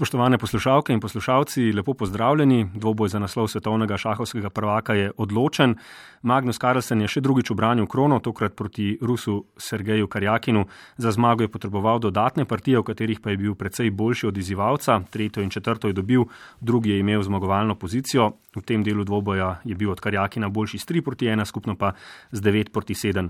[0.00, 2.70] Spoštovane poslušalke in poslušalci, lepo pozdravljeni.
[2.74, 5.74] Dvoboj za naslov svetovnega šahovskega prvaka je odločen.
[6.22, 10.64] Magnus Carlsen je še drugič obranil krono, tokrat proti Rusu Sergeju Karjakinu.
[10.96, 15.02] Za zmago je potreboval dodatne partije, v katerih pa je bil precej boljši od izzivalca.
[15.10, 16.24] Tretjo in četrto je dobil,
[16.60, 18.30] drugi je imel zmagovalno pozicijo.
[18.56, 21.92] V tem delu dvoboja je bil od Karjakina boljši s 3 proti 1, skupno pa
[22.32, 23.28] z 9 proti 7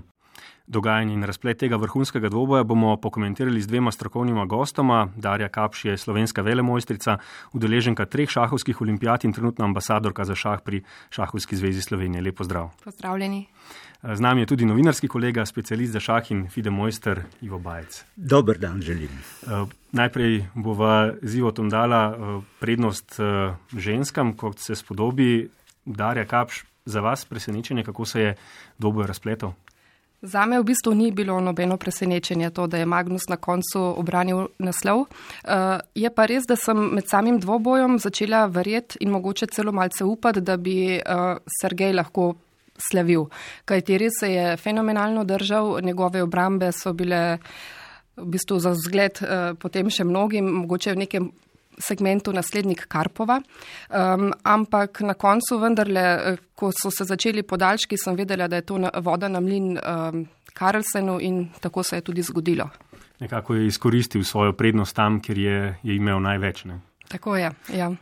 [0.67, 5.07] dogajanje in razplet tega vrhunskega dvoboja bomo pokomentirali z dvema strokovnima gostoma.
[5.15, 7.17] Darja Kapš je slovenska velemojstrica,
[7.53, 12.21] udeleženka treh šahovskih olimpijat in trenutna ambasadorka za šah pri Šahovski zvezi Slovenije.
[12.21, 12.69] Lepo zdrav.
[12.83, 13.47] Pozdravljeni.
[14.03, 18.05] Z nami je tudi novinarski kolega, specialist za šah in fide mojster Ivo Bajec.
[18.15, 19.09] Dober dan želim.
[19.91, 22.17] Najprej bova z Ivotom dala
[22.59, 23.19] prednost
[23.77, 25.49] ženskam, kot se spodobi.
[25.85, 28.35] Darja Kapš, za vas presenečenje, kako se je
[28.77, 29.51] dvoboj razpletel?
[30.21, 34.47] Za me v bistvu ni bilo nobeno presenečenje to, da je Magnus na koncu obranil
[34.59, 34.99] naslov.
[34.99, 40.05] Uh, je pa res, da sem med samim dvobojem začela verjeti in mogoče celo malce
[40.05, 42.35] upati, da bi uh, Sergej lahko
[42.77, 43.25] slavil.
[43.65, 47.39] Kajti res se je fenomenalno držal, njegove obrambe so bile
[48.15, 51.31] v bistvu za zgled uh, potem še mnogim, mogoče v nekem
[51.79, 53.41] segmentu naslednik Karpova.
[53.89, 58.61] Um, ampak na koncu vendarle, eh, ko so se začeli podaljški, sem vedela, da je
[58.61, 62.69] to voda na mlin um, Karlsenu in tako se je tudi zgodilo.
[63.19, 66.65] Nekako je izkoristil svojo prednost tam, kjer je, je imel največ.
[66.65, 66.79] Ne?
[67.11, 67.51] Tako je.
[67.75, 67.89] Ja.
[67.89, 67.95] Uh,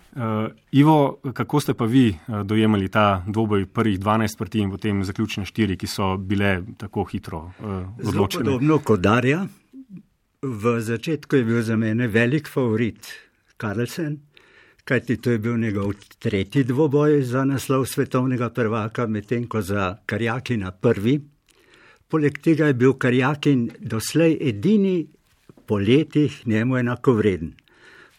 [0.71, 5.45] Ivo, kako ste pa vi uh, dojemali ta dvoboj prvih 12 partij in potem zaključne
[5.45, 8.43] štiri, ki so bile tako hitro uh, odločene?
[8.43, 9.47] Podobno kot Darja.
[10.41, 13.28] V začetku je bil za mene velik favorit
[13.59, 14.17] Karlsen,
[14.87, 20.71] kajti to je bil njegov tretji dvoboj za naslov svetovnega prvaka, medtem ko za Karjakina
[20.71, 21.19] prvi.
[22.07, 25.07] Poleg tega je bil Karjakin doslej edini
[25.67, 27.51] po letih njemu enako vreden.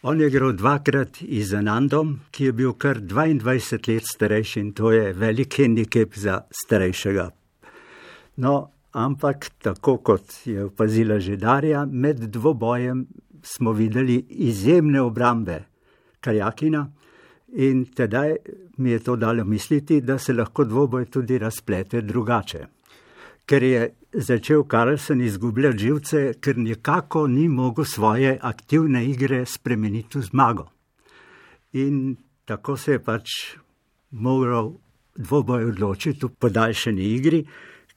[0.03, 4.91] On je igral dvakrat z Anandom, ki je bil kar 22 let starejši in to
[4.91, 7.29] je velik handicap za starejšega.
[8.37, 13.05] No, ampak tako kot je opazila že Darja, med dvobojem
[13.43, 15.63] smo videli izjemne obrambe
[16.19, 16.91] Karjakina
[17.53, 18.35] in tedaj
[18.77, 22.65] mi je to dalo misliti, da se lahko dvoboj tudi razplete drugače.
[23.45, 30.21] Ker je začel Karlsen izgubljati živce, ker nekako ni mogel svoje aktivne igre spremeniti v
[30.21, 30.69] zmago.
[31.73, 32.15] In
[32.45, 33.27] tako se je pač
[34.11, 34.73] moral
[35.15, 37.45] dvoboj odločiti v podaljšani igri,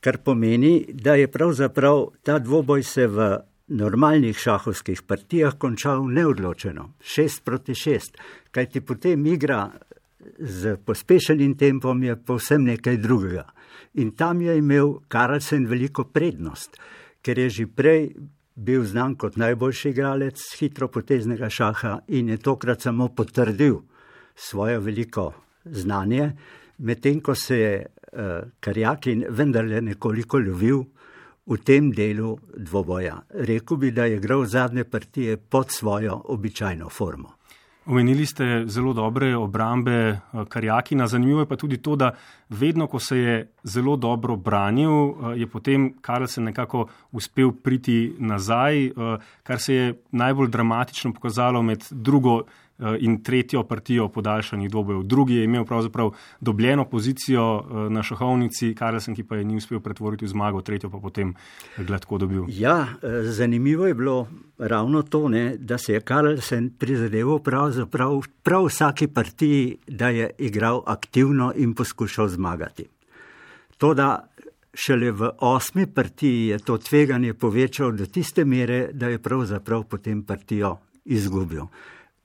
[0.01, 3.39] kar pomeni, da je pravzaprav ta dvoboj se v
[3.75, 8.19] normalnih šahovskih partijah končal neodločeno, šest proti šest,
[8.55, 9.67] kajti potem igra
[10.39, 13.45] z pospešenim tempom je povsem nekaj drugega.
[13.95, 16.79] In tam je imel Karlsen veliko prednost,
[17.23, 18.15] ker je že prej
[18.55, 23.81] bil znan kot najboljši igralec hitropoteznega šaha in je tokrat samo potrdil
[24.35, 25.33] svojo veliko
[25.65, 26.33] znanje,
[26.79, 28.21] medtem ko se je uh,
[28.61, 30.85] Karjakin vendarle nekoliko lovil
[31.47, 33.23] v tem delu dvoboja.
[33.31, 37.35] Rekl bi, da je igral zadnje partije pod svojo običajno formo.
[37.87, 40.19] Omenili ste zelo dobre obrambe eh,
[40.49, 41.07] Karjakina.
[41.07, 42.15] Zanimivo je pa tudi to, da
[42.49, 48.87] vedno, ko se je zelo dobro branil, eh, je potem Karlsen nekako uspel priti nazaj,
[48.87, 48.93] eh,
[49.43, 52.43] kar se je najbolj dramatično pokazalo med drugo
[52.99, 55.03] in tretjo partijo podaljšanih dvobojev.
[55.03, 59.81] Drugi je imel pravzaprav dobljeno pozicijo eh, na šahovnici, Karlsen, ki pa je ni uspel
[59.81, 61.35] pretvoriti v zmago, tretjo pa potem
[61.79, 62.45] gladko dobil.
[62.49, 68.67] Ja, eh, zanimivo je bilo ravno to, ne, da se je Karlsen prizadeval pravzaprav prav
[68.67, 72.87] vsaki partiji, da je igral aktivno in poskušal zmagati.
[73.79, 74.29] To, da
[74.75, 80.23] šele v osmi partiji je to tveganje povečal do tiste mere, da je pravzaprav potem
[80.23, 81.67] partijo izgubil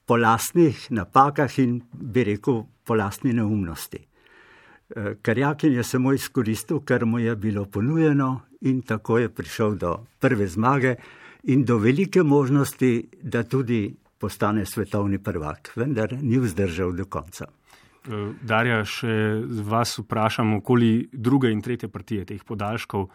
[0.10, 4.00] po lastnih napakah in bi rekel po lastni neumnosti.
[4.02, 9.92] Eh, Karjakin je samo izkoristil, kar mu je bilo ponujeno in tako je prišel do
[10.20, 10.96] prve zmage
[11.44, 17.46] in do velike možnosti, da tudi postane svetovni prvak, vendar ni vzdržal do konca.
[17.46, 19.14] Eh, Darja, še
[19.62, 23.10] vas vprašam okoli druge in tretje partije teh podaljškov.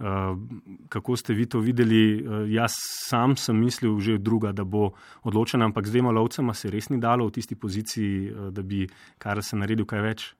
[0.00, 0.36] Eh,
[0.88, 2.24] kako ste vi to videli?
[2.24, 2.72] Eh, jaz
[3.08, 4.92] sam sem mislil že druga, da bo
[5.22, 8.88] odločena, ampak z dvema lovcema se res ni dalo v tisti poziciji, da bi
[9.18, 10.34] kar se naredil kaj več.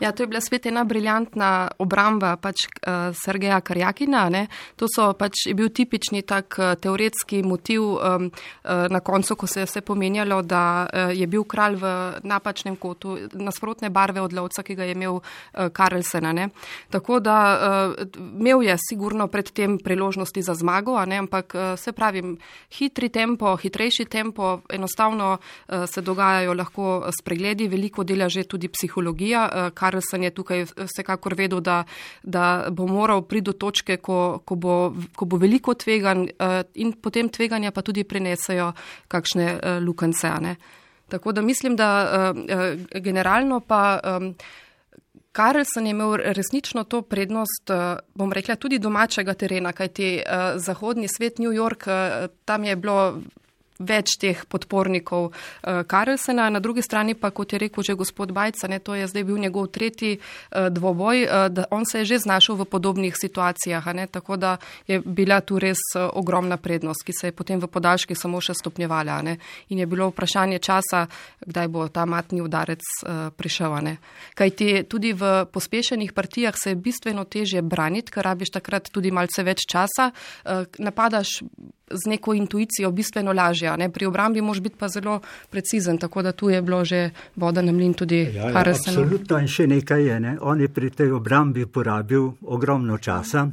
[0.00, 4.26] Ja, to je bila spet ena briljantna obramba pač uh, Sergeja Karjakina.
[4.28, 4.46] Ne.
[4.76, 9.46] To so pač je bil tipični tak uh, teoretski motiv um, uh, na koncu, ko
[9.46, 11.92] se je vse pomenjalo, da uh, je bil kralj v
[12.26, 16.34] napačnem kotu, nasprotne barve od lovca, ki ga je imel uh, Karlsena.
[16.34, 16.48] Ne.
[16.90, 22.34] Tako da uh, imel je sigurno predtem priložnosti za zmago, ampak uh, se pravim,
[22.74, 29.46] hitri tempo, hitrejši tempo, enostavno uh, se dogajajo lahko spregledi, veliko dela že tudi psihologija.
[29.46, 31.82] Uh, Karlsen je tukaj vsekakor vedel, da,
[32.22, 34.76] da bo moral priti do točke, ko, ko, bo,
[35.16, 38.72] ko bo veliko tvegan uh, in potem tveganja pa tudi prinesejo
[39.08, 40.32] kakšne uh, lukance.
[41.12, 44.00] Tako da mislim, da uh, generalno pa.
[45.34, 47.70] Karlsen je imel resnično to prednost,
[48.14, 50.22] bom rekla, tudi domačega terena, kajti
[50.62, 51.88] zahodni svet, New York,
[52.46, 53.18] tam je bilo
[53.78, 58.68] več teh podpornikov uh, Karlsena, na drugi strani pa, kot je rekel že gospod Bajca,
[58.70, 62.18] ne, to je zdaj bil njegov tretji uh, dvoboj, uh, da on se je že
[62.18, 64.56] znašel v podobnih situacijah, ne, tako da
[64.86, 68.54] je bila tu res uh, ogromna prednost, ki se je potem v podaljški samo še
[68.54, 69.38] stopnjevala ne,
[69.68, 71.06] in je bilo vprašanje časa,
[71.42, 73.74] kdaj bo ta matni udarec uh, prišel.
[73.82, 73.96] Ne.
[74.38, 79.10] Kaj ti tudi v pospešenih partijah se je bistveno težje braniti, ker rabiš takrat tudi
[79.10, 81.40] malce več časa, uh, napadaš
[81.90, 83.76] z neko intuicijo bistveno lažja.
[83.76, 83.90] Ne?
[83.92, 85.20] Pri obrambi moš biti pa zelo
[85.50, 89.48] precizen, tako da tu je bilo že voda na mlin tudi ja, ja, Absolutno in
[89.48, 90.20] še nekaj je.
[90.20, 90.36] Ne?
[90.40, 93.48] On je pri tej obrambi porabil ogromno časa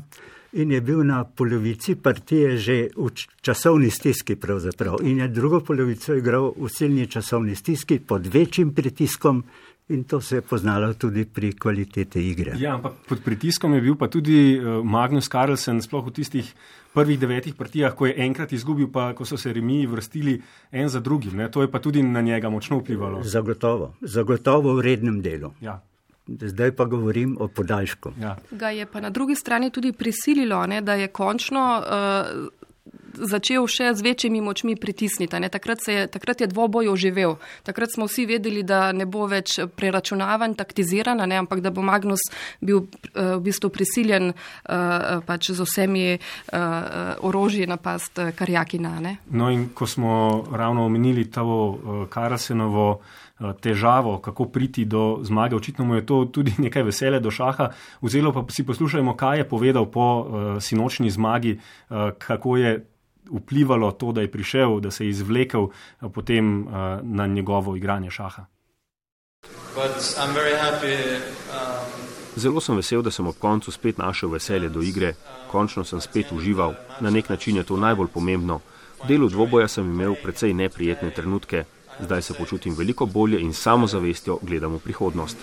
[0.52, 3.12] in je bil na polovici partije že v
[3.42, 9.44] časovni stiski pravzaprav in je drugo polovico igral v silni časovni stiski pod večjim pritiskom.
[9.92, 12.56] In to se je poznalo tudi pri kvaliteti igre.
[12.60, 16.48] Ja, ampak pod pritiskom je bil pa tudi eh, Magnus Carlsen, sploh v tistih
[16.94, 20.42] prvih devetih partijah, ko je enkrat izgubil, pa ko so se remi vrstili
[20.72, 21.36] en za drugim.
[21.38, 21.52] Ne?
[21.52, 23.24] To je pa tudi na njega močno vplivalo.
[23.24, 25.54] Zagotovo, zagotovo v rednem delu.
[25.62, 25.82] Ja.
[26.28, 28.14] Zdaj pa govorim o podaljšku.
[28.22, 28.38] Ja.
[28.52, 31.84] Ga je pa na drugi strani tudi prisililo, ne, da je končno.
[31.84, 32.62] Uh,
[33.14, 35.50] začel še z večjimi močmi pritisniti.
[35.52, 37.38] Takrat, je, takrat je dvoboj oživel.
[37.64, 42.24] Takrat smo vsi vedeli, da ne bo več preračunavan, taktiziran, ne, ampak da bo Magnus
[42.62, 46.22] bil uh, v bistvu prisiljen uh, pač z vsemi uh,
[47.26, 49.00] orožji napast Karjakina.
[49.02, 49.18] Ne.
[49.32, 53.02] No in ko smo ravno omenili uh, Karasenovo
[53.62, 55.56] težavo, kako priti do zmage.
[55.56, 57.72] Očitno mu je to tudi nekaj vesele do šaha.
[58.02, 60.26] Vzelo pa si poslušajmo, kaj je povedal po uh,
[60.62, 62.86] sinočni zmagi, uh, kako je
[63.30, 66.74] vplivalo to, da je prišel, da se je izvlekel eh, potem uh,
[67.04, 68.46] na njegovo igranje šaha.
[69.42, 69.92] Um,
[72.36, 75.14] Zelo sem vesel, da sem ob koncu spet našel veselje do igre,
[75.52, 78.60] končno sem spet užival, na nek način je to najbolj pomembno.
[79.04, 81.64] V delu dvoboja sem imel precej neprijetne trenutke,
[82.00, 85.38] zdaj se počutim veliko bolje in samozavestjo gledam v prihodnost.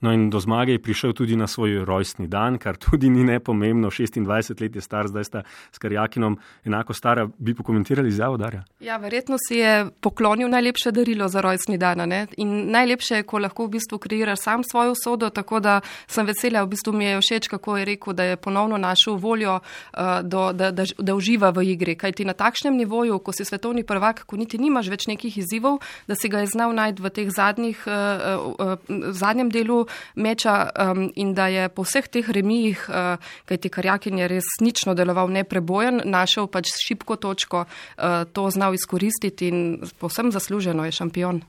[0.00, 3.90] No, in do zmage je prišel tudi na svoj rojstni dan, kar tudi ni nepomembno.
[3.90, 5.42] 26 let je star, zdaj sta
[5.72, 7.28] s Karjakinom enako stara.
[7.38, 8.62] Bi pokomentirali izjavo Darja?
[8.80, 12.08] Ja, verjetno si je poklonil najlepše darilo za rojstni dan.
[12.08, 12.26] Ne?
[12.36, 15.30] In najlepše je, ko lahko v bistvu kreiraš sam svojo sodo.
[15.30, 18.78] Tako da sem vesela, v bistvu mi je všeč, kako je rekel, da je ponovno
[18.78, 21.96] našel voljo, uh, do, da, da, da uživa v igri.
[21.98, 25.82] Kaj ti na takšnem nivoju, ko si svetovni prvak, ko niti nimaš več nekih izzivov,
[26.06, 30.70] da si ga je znal najti v teh zadnjih, uh, uh, uh, zadnjem delu meča
[30.70, 33.16] um, in da je po vseh teh remijih, uh,
[33.48, 39.48] kajti Karjakin je res nično deloval neprebojen, našel pač šipko točko, uh, to znal izkoristiti
[39.48, 39.60] in
[39.98, 41.42] posem zasluženo je šampion.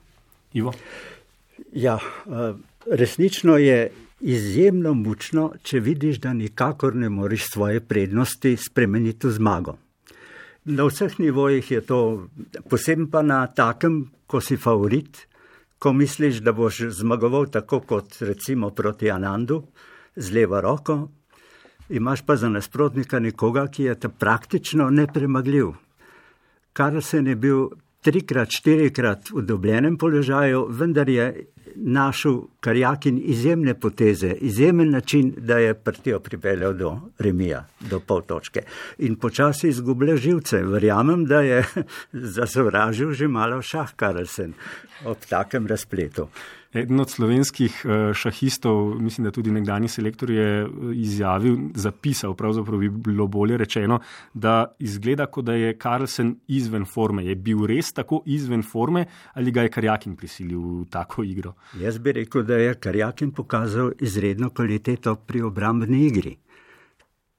[0.54, 0.74] Ivo?
[1.74, 2.56] Ja, uh,
[2.92, 3.90] resnično je.
[4.20, 9.78] Izjemno mučno, če vidiš, da nikakor ne moreš svoje prednosti spremeniti v zmago.
[10.66, 12.28] Na vseh nivojih je to,
[12.70, 15.24] posebno pa na takem, ko si favorit,
[15.80, 19.64] ko misliš, da boš zmagoval tako kot recimo proti Anandu
[20.16, 21.08] z levo roko,
[21.90, 25.72] imaš pa za nasprotnika nekoga, ki je ta praktično nepremagljiv.
[26.74, 27.70] Kar se je bil
[28.02, 31.46] trikrat, štirikrat v dobljenem položaju, vendar je
[31.76, 38.62] našel Karjakin izjemne poteze, izjemen način, da je partijo pripeljal do remija, do pol točke.
[38.98, 40.64] In počasi izgublja živce.
[40.64, 41.64] Verjamem, da je
[42.38, 44.54] zasovražil že malo šah Karlsen
[45.06, 46.28] ob takem razpletu.
[46.74, 52.80] Eden od slovenskih eh, šahistov, mislim, da tudi nekdani selektor je eh, izjavil, zapisal, pravzaprav
[52.80, 54.00] bi bilo bolje rečeno,
[54.34, 57.26] da izgleda, kot da je Karlsen izven forme.
[57.26, 61.54] Je bil res tako izven forme ali ga je Karjakin prisilil v tako igro?
[61.82, 66.36] Jaz bi rekel, da je Karjakin pokazal izredno kvaliteto pri obrambni igri.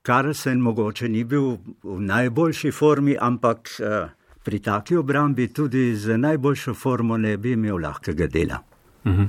[0.02, 4.10] Karlsen mogoče ni bil v najboljši formi, ampak uh,
[4.44, 8.69] pri taki obrambi tudi z najboljšo formo ne bi imel lahkega dela.
[9.04, 9.24] Mhm.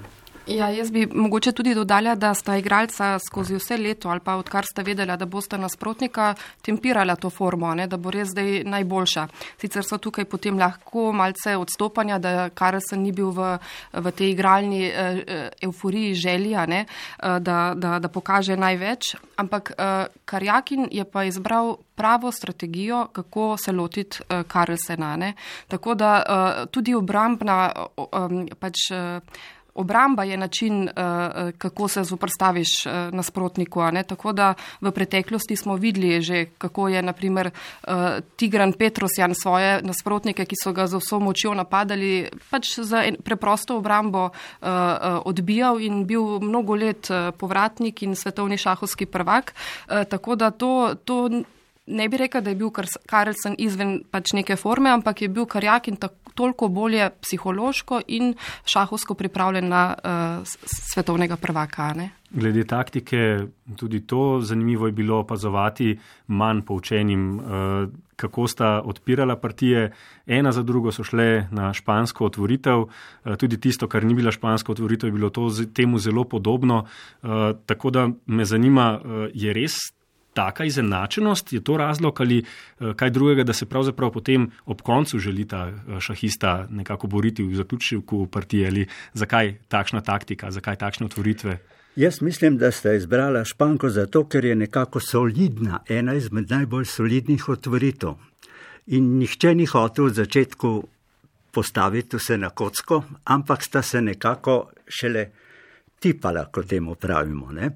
[0.48, 4.66] Ja, jaz bi mogoče tudi dodala, da sta igralca skozi vse leto ali pa odkar
[4.66, 9.28] sta vedela, da boste nasprotnika tempirala to formo, ne, da bo res zdaj najboljša.
[9.62, 13.52] Sicer so tukaj potem lahko malce odstopanja, da Karlsen ni bil v,
[13.94, 15.22] v tej igralni uh,
[15.62, 21.78] euforiji želja, ne, uh, da, da, da pokaže največ, ampak uh, Karjakin je pa izbral
[21.96, 25.16] pravo strategijo, kako se lotiti uh, Karlsena.
[25.16, 25.34] Ne.
[25.68, 28.90] Tako da uh, tudi obrambna um, pač.
[28.90, 33.82] Uh, Obramba je način, eh, eh, kako se zoprstaviš eh, nasprotniku.
[34.08, 37.52] Tako da v preteklosti smo videli že, kako je naprimer
[38.36, 44.30] Tigran Petrosjan svoje nasprotnike, ki so ga z vso močjo napadali, pač za preprosto obrambo
[45.26, 49.54] odbijal in bil mnogo let povratnik in svetovni šahovski prvak.
[49.88, 50.96] Tako da to.
[51.06, 51.30] to
[51.86, 52.70] Ne bi rekel, da je bil
[53.10, 55.98] Karlsen izven pač neke forme, ampak je bil Karjakin
[56.38, 58.36] toliko bolje psihološko in
[58.70, 60.52] šahovsko pripravljen na uh,
[60.94, 61.90] svetovnega prvaka.
[61.98, 62.12] Ne?
[62.32, 65.96] Glede taktike, tudi to zanimivo je bilo opazovati
[66.28, 69.92] manj poučenim, uh, kako sta odpirala partije.
[70.28, 74.72] Ena za drugo so šle na špansko otvoritev, uh, tudi tisto, kar ni bila španska
[74.72, 76.86] otvoritev, je bilo to temu zelo podobno.
[77.24, 77.30] Uh,
[77.66, 79.82] tako da me zanima, uh, je res
[80.34, 85.20] taka izenačenost, je to razlog ali eh, kaj drugega, da se pravzaprav potem ob koncu
[85.20, 91.06] želi ta eh, šahista nekako boriti v zaključku partije ali zakaj takšna taktika, zakaj takšne
[91.06, 91.58] otvoritve?
[91.96, 97.50] Jaz mislim, da ste izbrala Španko zato, ker je nekako solidna, ena izmed najbolj solidnih
[97.50, 98.14] otvoritev.
[98.88, 100.72] In nihče ni hotel v začetku
[101.52, 105.26] postaviti vse na kocko, ampak sta se nekako šele
[106.02, 107.52] tipala, kot temu pravimo.
[107.54, 107.70] Ne?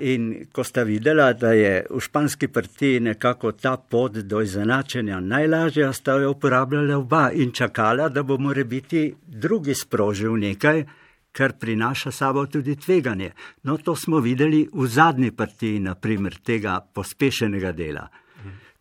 [0.00, 5.92] In ko sta videla, da je v španski partiji nekako ta pot do izenačenja najlažja,
[5.92, 10.84] sta jo uporabljala oba in čakala, da bo more biti drugi sprožil nekaj,
[11.32, 13.30] kar prinaša sabo tudi tveganje.
[13.62, 18.08] No, to smo videli v zadnji partiji, naprimer, tega pospešenega dela.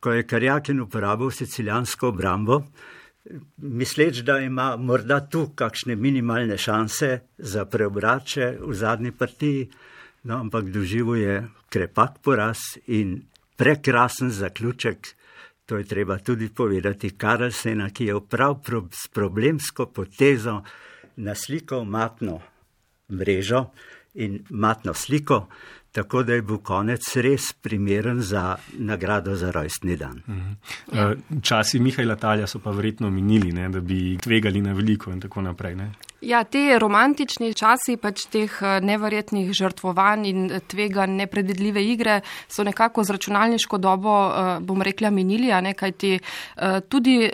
[0.02, 2.64] Ko je Karjakin uporabil sicilijansko obrambo,
[3.58, 9.70] misleč, da ima morda tu kakšne minimalne šanse za preobrače v zadnji partiji.
[10.24, 11.36] No, ampak doživel je
[11.70, 13.22] krepak poraz in
[13.58, 15.08] prekrasen zaključek.
[15.66, 18.60] To je treba tudi povedati, Karlsena, ki je prav
[18.92, 20.62] s problemsko potezo
[21.16, 22.42] naslikal matno
[23.10, 23.66] mrežo
[24.14, 25.48] in matno sliko,
[25.92, 30.22] tako da je bil konec res primeren za nagrado za rojstni dan.
[30.28, 30.52] Mhm.
[30.94, 35.20] Eh, časi Mihajla Talja so pa verjetno minili, ne, da bi tvegali na veliko in
[35.22, 35.76] tako naprej.
[35.76, 35.92] Ne?
[36.22, 43.04] Ja, te romantični časi pač teh eh, neverjetnih žrtvovanj in tvega nepredvidljive igre so nekako
[43.04, 46.20] z računalniško dobo, eh, bom rekla, minili, a ne, kajti
[46.90, 47.30] tudi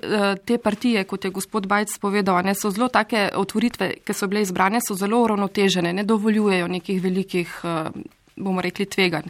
[0.45, 4.41] te partije, kot je gospod Bajc povedal, ne, so zelo take otvoritve, ki so bile
[4.41, 7.61] izbrane, so zelo uravnotežene, ne dovoljujejo nekih velikih
[8.37, 9.23] bomo rekli, tvegan.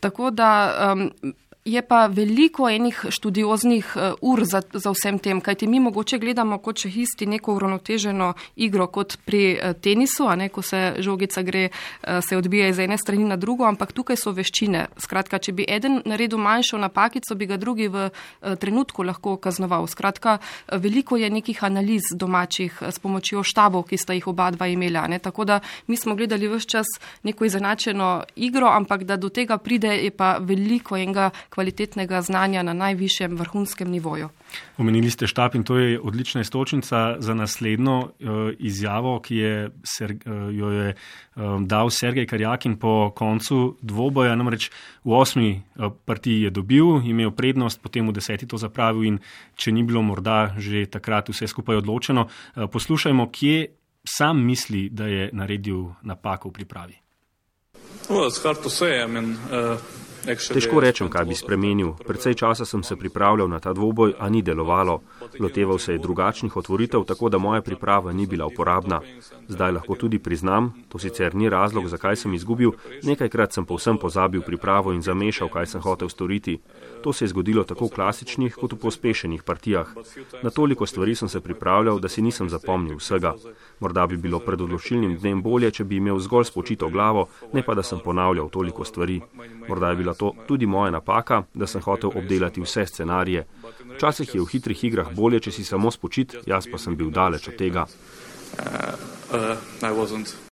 [0.00, 0.50] Tako da
[0.92, 1.10] um,
[1.64, 6.58] Je pa veliko enih študioznih uh, ur za, za vsem tem, kajti mi mogoče gledamo
[6.60, 8.26] kot še isti neko uravnoteženo
[8.60, 12.82] igro kot pri uh, tenisu, a ne, ko se žogica gre, uh, se odbija iz
[12.84, 14.82] ene strani na drugo, ampak tukaj so veščine.
[15.00, 18.10] Skratka, če bi eden naredil manjšo napakico, bi ga drugi v
[18.60, 19.88] trenutku lahko kaznoval.
[19.88, 20.36] Skratka,
[20.68, 25.06] veliko je nekih analiz domačih s pomočjo štabov, ki sta jih oba dva imela.
[25.08, 25.16] Ne.
[25.16, 26.94] Tako da mi smo gledali vse čas
[27.24, 32.72] neko izenačeno igro, ampak da do tega pride, je pa veliko enega kvalitetnega znanja na
[32.74, 34.28] najvišjem vrhunskem nivoju.
[34.78, 38.08] Omenili ste štab in to je odlična istočnica za naslednjo uh,
[38.58, 44.34] izjavo, ki je, ser, uh, jo je um, dal Sergej Karjakin po koncu dvoboja.
[44.34, 44.70] Namreč
[45.04, 49.20] v osmi uh, partiji je dobil, imel prednost, potem v deseti to zapravil in
[49.54, 53.66] če ni bilo morda že takrat vse skupaj odločeno, uh, poslušajmo, kje
[54.04, 56.96] sam misli, da je naredil napako v pripravi.
[58.08, 58.28] Well,
[60.24, 61.92] Težko rečem, kaj bi spremenil.
[62.00, 65.02] Predvsej časa sem se pripravljal na ta dvoboj, a ni delovalo.
[65.40, 69.00] Loteval se je drugačnih otvoritev, tako da moja priprava ni bila uporabna.
[69.48, 74.40] Zdaj lahko tudi priznam, to sicer ni razlog, zakaj sem izgubil, nekajkrat sem povsem pozabil
[74.40, 76.58] pripravo in zamešal, kaj sem hotel storiti.
[77.04, 79.90] To se je zgodilo tako v klasičnih kot v pospešenih partijah.
[80.42, 83.34] Na toliko stvari sem se pripravljal, da si nisem zapomnil vsega.
[83.80, 87.74] Morda bi bilo pred odločilnim dnem bolje, če bi imel zgolj spočito glavo, ne pa
[87.74, 89.20] da sem ponavljal toliko stvari.
[89.68, 93.44] Morda je bila to tudi moja napaka, da sem hotel obdelati vse scenarije.
[93.96, 97.52] Včasih je v hitrih igrah bolje, če si samo spočit, jaz pa sem bil daleč
[97.52, 97.84] od tega.
[98.54, 98.96] Uh,
[99.36, 100.43] uh,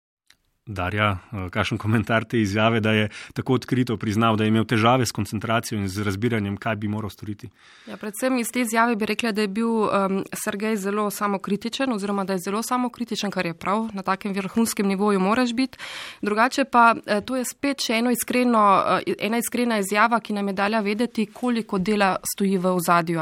[0.66, 5.06] Darja, eh, kakšen komentar te izjave, da je tako odkrito priznal, da je imel težave
[5.06, 7.48] s koncentracijo in z razbiranjem, kaj bi moral storiti?
[7.86, 12.24] Ja, predvsem iz te izjave bi rekla, da je bil um, Sergej zelo samokritičen oziroma
[12.24, 15.78] da je zelo samokritičen, kar je prav, na takem vrhunskem nivoju moraš biti.
[16.22, 18.62] Drugače pa eh, to je spet še eno iskreno,
[19.02, 23.18] eh, ena iskrena izjava, ki nam je dala vedeti, koliko dela stoji v ozadju.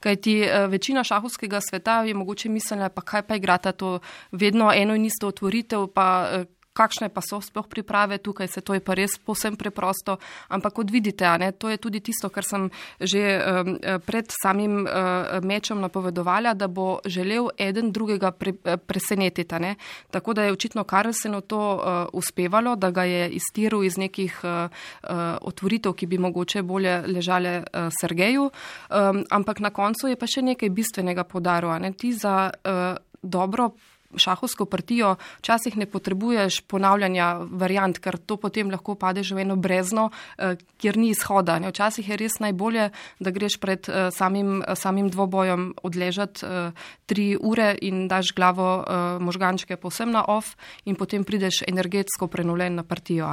[0.00, 0.34] Kaj ti
[0.68, 4.00] večina šahovskega sveta je mogoče mislila, pa kaj pa igrata to
[4.32, 8.82] vedno eno in isto otvoritev, pa kakšne pa so sploh priprave tukaj, se to je
[8.82, 10.18] pa res posem preprosto,
[10.50, 12.66] ampak kot vidite, ne, to je tudi tisto, kar sem
[13.00, 19.54] že um, pred samim uh, mečem napovedovala, da bo želel eden drugega pre, presenetiti.
[19.54, 19.76] Ne.
[20.10, 24.66] Tako da je očitno Karlsenu to uh, uspevalo, da ga je iztiril iz nekih uh,
[25.06, 30.26] uh, otvoritev, ki bi mogoče bolje ležale uh, Sergeju, um, ampak na koncu je pa
[30.26, 31.70] še nekaj bistvenega podaril.
[31.94, 33.70] Ti za uh, dobro
[34.16, 40.10] šahovsko partijo včasih ne potrebuješ ponavljanja variant, ker to potem lahko padeš v eno brezno,
[40.38, 41.58] eh, kjer ni izhoda.
[41.58, 42.90] Včasih je res najbolje,
[43.20, 46.70] da greš pred eh, samim, samim dvobojem odležati eh,
[47.06, 48.84] tri ure in daš glavo
[49.20, 53.28] možgančke posem na off in potem prideš energetsko prenovljen na partijo.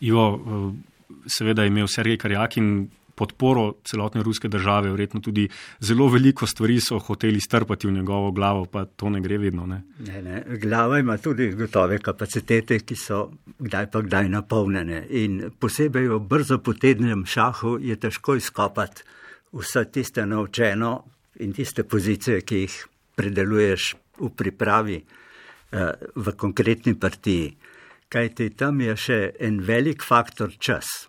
[0.00, 0.24] Ivo,
[1.26, 2.88] seveda je imel Sergej Karjakin
[3.18, 5.48] podporo celotne ruske države, verjetno tudi
[5.80, 9.66] zelo veliko stvari so hoteli strpati v njegovo glavo, pa to ne gre vedno.
[9.66, 9.82] Ne?
[10.06, 10.42] Ne, ne.
[10.62, 13.24] Glava ima tudi gotove kapacitete, ki so
[13.58, 15.04] kdaj pa kdaj napolnjene.
[15.22, 19.02] In posebej v brzo potednem šahu je težko izkopati
[19.52, 20.92] vse tiste naučeno
[21.40, 22.78] in tiste pozicije, ki jih
[23.16, 27.56] predeluješ v pripravi eh, v konkretni partiji.
[28.08, 31.08] Kajti tam je še en velik faktor čas.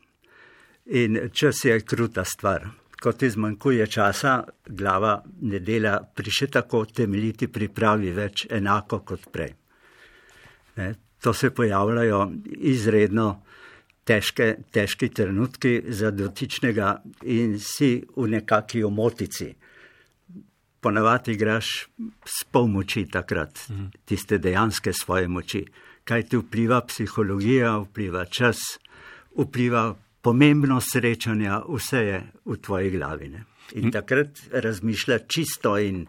[0.90, 2.68] In čas je kruta stvar.
[3.02, 9.30] Ko ti zmanjkuje časa, glava ne dela pri še tako temeljiti pripravi več enako kot
[9.32, 9.54] prej.
[10.80, 10.90] Ne,
[11.22, 12.24] to se pojavljajo
[12.74, 13.28] izredno
[14.04, 16.96] težke, težki trenutki za dotičnega
[17.30, 19.50] in si v nekakšni omotici.
[20.82, 21.70] Ponavadi igraš
[22.26, 23.88] s pol moči takrat, mhm.
[24.06, 25.66] tiste dejanske svoje moči.
[26.04, 28.80] Kaj ti vpliva psihologija, vpliva čas,
[29.38, 29.92] vpliva
[30.22, 33.30] pomembnost srečanja, vse je v tvoji glavi.
[33.30, 33.46] Ne?
[33.76, 33.92] In hm.
[33.92, 36.06] takrat razmišlja čisto in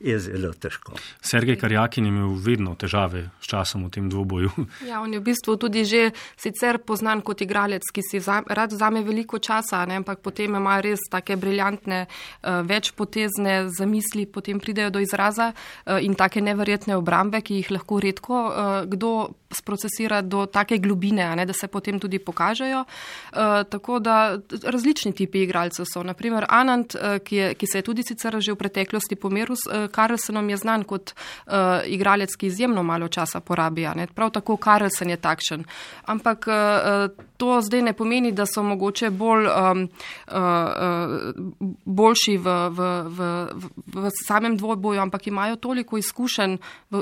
[0.00, 0.96] je zelo težko.
[1.22, 4.50] Sergej Karjakin je imel vedno težave s časom v tem dvoboju.
[4.90, 9.04] Ja, on je v bistvu tudi že sicer poznan kot igralec, ki si rad vzame
[9.06, 15.00] veliko časa, ne, ampak potem ima res take briljantne, uh, večpotezne zamisli, potem pridejo do
[15.00, 20.78] izraza uh, in take neverjetne obrambe, ki jih lahko redko uh, kdo sprocesira do take
[20.78, 22.84] globine, ne, da se potem tudi pokažejo.
[22.84, 23.38] Uh,
[23.70, 26.02] tako da različni tipi igralcev so.
[26.02, 29.66] Naprimer, Anand, uh, ki, je, ki se je tudi sicer že v preteklosti pomeril s
[29.66, 33.86] uh, Karlsenom je znan kot uh, igralec, ki izjemno malo časa porabi.
[34.14, 35.64] Prav tako Karlsen je takšen.
[36.06, 37.08] Ampak uh,
[37.44, 39.82] to zdaj ne pomeni, da so mogoče bolj, um,
[40.32, 41.34] uh,
[41.84, 43.28] boljši v, v, v,
[43.94, 46.56] v samem dvoboju, ampak imajo toliko izkušenj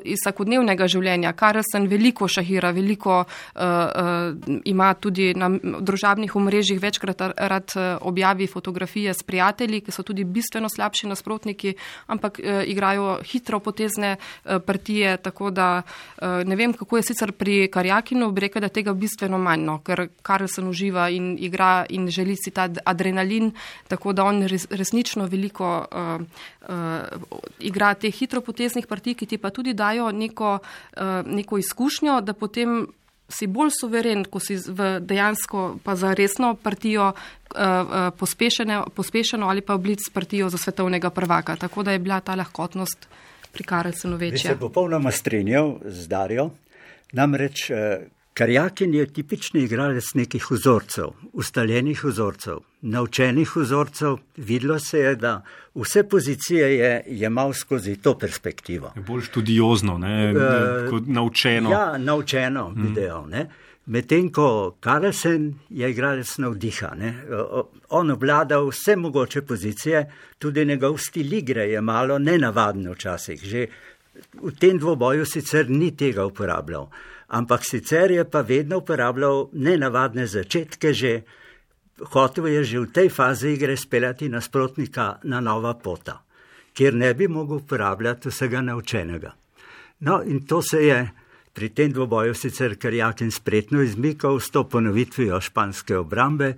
[0.04, 1.32] iz vsakodnevnega življenja.
[1.38, 9.14] Karlsen veliko šahira, veliko uh, uh, ima tudi na družabnih omrežjih večkrat rad objavi fotografije
[9.14, 11.76] s prijatelji, ki so tudi bistveno slabši nasprotniki,
[12.10, 17.32] ampak uh, igrajo hitro potezne uh, partije, tako da uh, ne vem, kako je sicer
[17.32, 22.08] pri Karjakinu, bi rekel, da tega bistveno manj, no, ker Karlsen uživa in igra in
[22.08, 23.52] želi si ta adrenalin,
[23.88, 26.22] tako da on res, resnično veliko uh,
[26.68, 32.20] uh, igra teh hitro poteznih partij, ki ti pa tudi dajo neko, uh, neko izkušnjo,
[32.20, 32.86] da potem
[33.32, 38.10] si bolj suveren, ko si v dejansko pa za resno partijo uh,
[38.96, 41.56] pospešeno ali pa oblic partijo za svetovnega prvaka.
[41.56, 43.08] Tako da je bila ta lahkotnost
[43.52, 44.52] pri Karlsenu večja.
[44.52, 46.50] Bi se popolnoma strinjal z Darjo.
[47.12, 47.70] Namreč
[48.34, 54.16] Karjakin je tipični igralec nekih vzorcev, ustaljenih vzorcev, naučenih vzorcev.
[54.36, 55.42] Videlo se je, da
[55.74, 58.92] vse pozicije je jemal skozi to perspektivo.
[58.96, 61.70] Je bolj študiozno, ne, uh, kot naučeno.
[61.70, 62.86] Ja, naučeno mm.
[62.86, 63.26] video.
[63.26, 63.46] Ne.
[63.86, 67.14] Medtem ko Karlsen je igralec navdiha, ne.
[67.88, 70.06] on obvlada vse mogoče pozicije,
[70.38, 73.44] tudi njegov stil igre je malo nenavaden včasih.
[73.44, 73.66] Že
[74.42, 76.88] v tem dvoboju sicer ni tega uporabljal
[77.32, 81.22] ampak sicer je pa vedno uporabljal nenavadne začetke, že
[82.12, 86.22] hotel je že v tej fazi igre speljati nasprotnika na nova pota,
[86.72, 89.32] kjer ne bi mogel uporabljati vsega naučenega.
[90.00, 91.10] No, in to se je
[91.52, 96.54] pri tem dvoboju sicer Karjakin spretno izmikal s to ponovitvijo španske obrambe,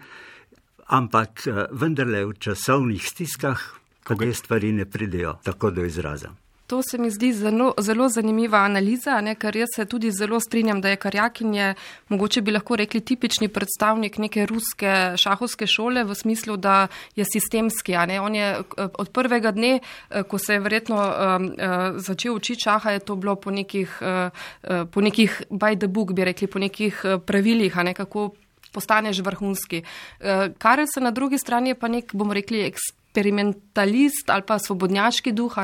[0.87, 3.59] ampak eh, vendarle v časovnih stiskah,
[4.05, 6.44] ko te stvari ne pridejo tako do izraza.
[6.67, 10.81] To se mi zdi zelo, zelo zanimiva analiza, ne, ker jaz se tudi zelo strinjam,
[10.81, 11.75] da je Karjakin je,
[12.09, 17.99] mogoče bi lahko rekli, tipični predstavnik neke ruske šahovske šole v smislu, da je sistemski.
[18.09, 18.21] Ne.
[18.21, 21.51] On je eh, od prvega dne, eh, ko se je verjetno um,
[21.97, 26.25] začel učiti šaha, je to bilo po nekih, uh, po nekih by the book, bi
[26.25, 28.31] rekli, po nekih pravilih, ne, kako
[28.73, 29.83] postaneš vrhunski.
[30.21, 34.59] Uh, Karel se na drugi strani je pa nek, bomo rekli, ekspert eksperimentalist ali pa
[34.59, 35.55] svobodnjaški duh.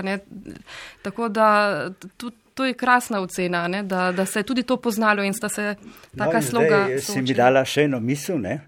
[1.02, 2.36] Tako da tudi.
[2.54, 3.82] To je krasna ocena, ne?
[3.82, 5.74] da, da se je tudi to poznalo in sta se
[6.18, 6.80] taka no, sloga.
[6.90, 8.58] Jaz si mi dala še eno misel, ne?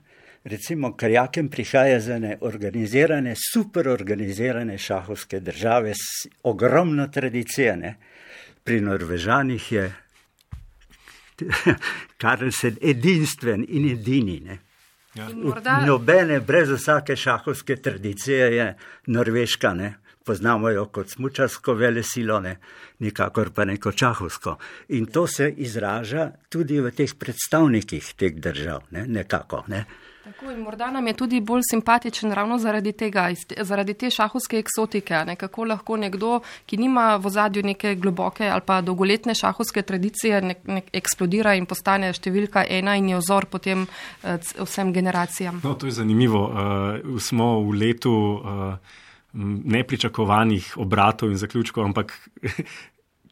[0.45, 7.77] recimo, Karjakem prihaja za ne organizirane, super organizirane šahovske države s ogromno tradicije.
[7.77, 7.97] Ne?
[8.65, 9.85] Pri Norvežanih je
[12.23, 14.41] Karlsen edinstven in edini.
[14.41, 14.59] Ne?
[15.15, 15.29] Ja.
[15.35, 15.81] Morda...
[15.87, 19.95] Nobene, brez vsake šahovske tradicije je Norveška, ne?
[20.25, 22.57] poznamo jo kot smučarsko vele silo, ne?
[22.99, 24.57] nikakor pa neko čahovsko.
[24.89, 29.07] In to se izraža tudi v teh predstavnikih teh držav, ne?
[29.07, 29.65] nekako.
[29.67, 29.85] Ne?
[30.25, 33.27] Tako morda nam je tudi bolj simpatičen ravno zaradi tega,
[33.61, 35.25] zaradi te šahovske eksotike.
[35.27, 35.37] Ne?
[35.37, 40.63] Kako lahko nekdo, ki nima v zadju neke globoke ali pa dolgoletne šahovske tradicije, nek,
[40.67, 45.61] nek eksplodira in postane številka ena in je vzor potem uh, vsem generacijam.
[45.65, 46.47] No, to je zanimivo.
[46.47, 48.19] Uh, smo v letu.
[48.43, 48.99] Uh,
[49.33, 52.11] Nepričakovanih obratov in zaključkov, ampak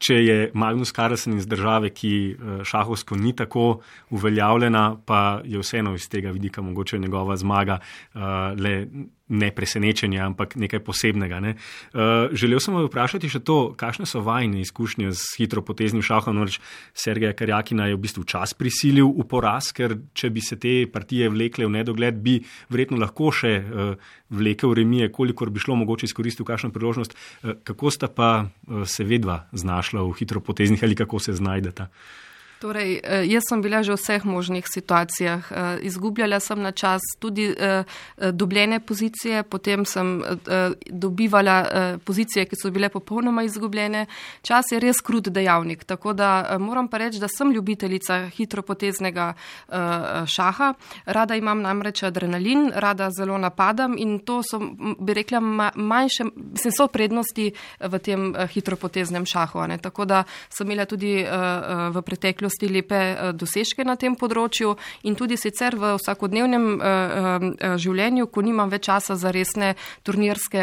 [0.01, 5.95] če je Magnus Carlsen iz države, ki eh, šahovsko ni tako uveljavljena, pa je vseeno
[5.95, 8.21] iz tega vidika mogoče njegova zmaga uh,
[8.57, 8.87] le
[9.31, 11.41] ne presenečenje, ampak nekaj posebnega.
[11.41, 11.55] Ne.
[11.95, 16.37] Uh, želel sem vas vprašati še to, kakšne so vajne izkušnje z hitro poteznim šahom.
[16.37, 16.59] Noč
[16.93, 21.31] Sergeja Karjakina je v bistvu čas prisilil v poraz, ker če bi se te partije
[21.31, 22.41] vlekle v nedogled, bi
[22.73, 27.15] verjetno lahko še uh, vlekel remije, kolikor bi šlo mogoče izkoristiti kakšno priložnost.
[27.15, 31.91] Uh, kako sta pa uh, se vedva znašla v hitro poteznih ali kako se znajdeta?
[32.61, 35.41] Torej, eh, jaz sem bila že v vseh možnih situacijah.
[35.49, 37.85] Eh, izgubljala sem na čas tudi eh,
[38.33, 40.23] dobljene pozicije, potem sem
[40.91, 41.65] dobivala
[42.05, 44.07] pozicije, ki so bile popolnoma izgubljene.
[44.43, 49.35] Čas je res krut dejavnik, tako da moram pa reči, da sem ljubiteljica hitropoteznega
[50.27, 50.75] šaha.
[51.07, 54.61] Rada imam namreč adrenalin, rada zelo napadam in to so,
[54.99, 55.41] bi rekla,
[55.75, 59.67] manjše, mislim, so prednosti v tem hitropoteznem šahu.
[59.67, 59.79] Ne?
[59.79, 61.25] Tako da sem imela tudi
[61.91, 64.75] v preteklosti dosti lepe eh, dosežke na tem področju
[65.07, 70.63] in tudi sicer v vsakodnevnem eh, eh, življenju, ko nimam več časa za resne turnirske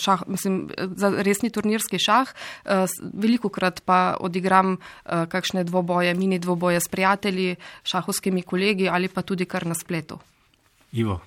[0.00, 0.54] šah, mislim,
[0.96, 2.30] za resni turnirski šah,
[3.12, 9.44] veliko krat pa odigram kakšne dvoboje, mini dvoboje s prijatelji, šahovskimi kolegi ali pa tudi
[9.44, 10.18] kar na spletu.
[10.96, 11.20] Ivo.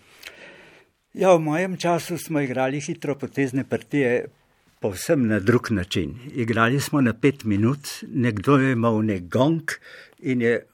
[1.14, 4.26] Ja, v mojem času smo igrali hitro potezne partije
[4.80, 6.16] povsem na drug način.
[6.34, 9.72] Igrali smo na pet minut, nekdo je imel nek gong
[10.20, 10.66] in je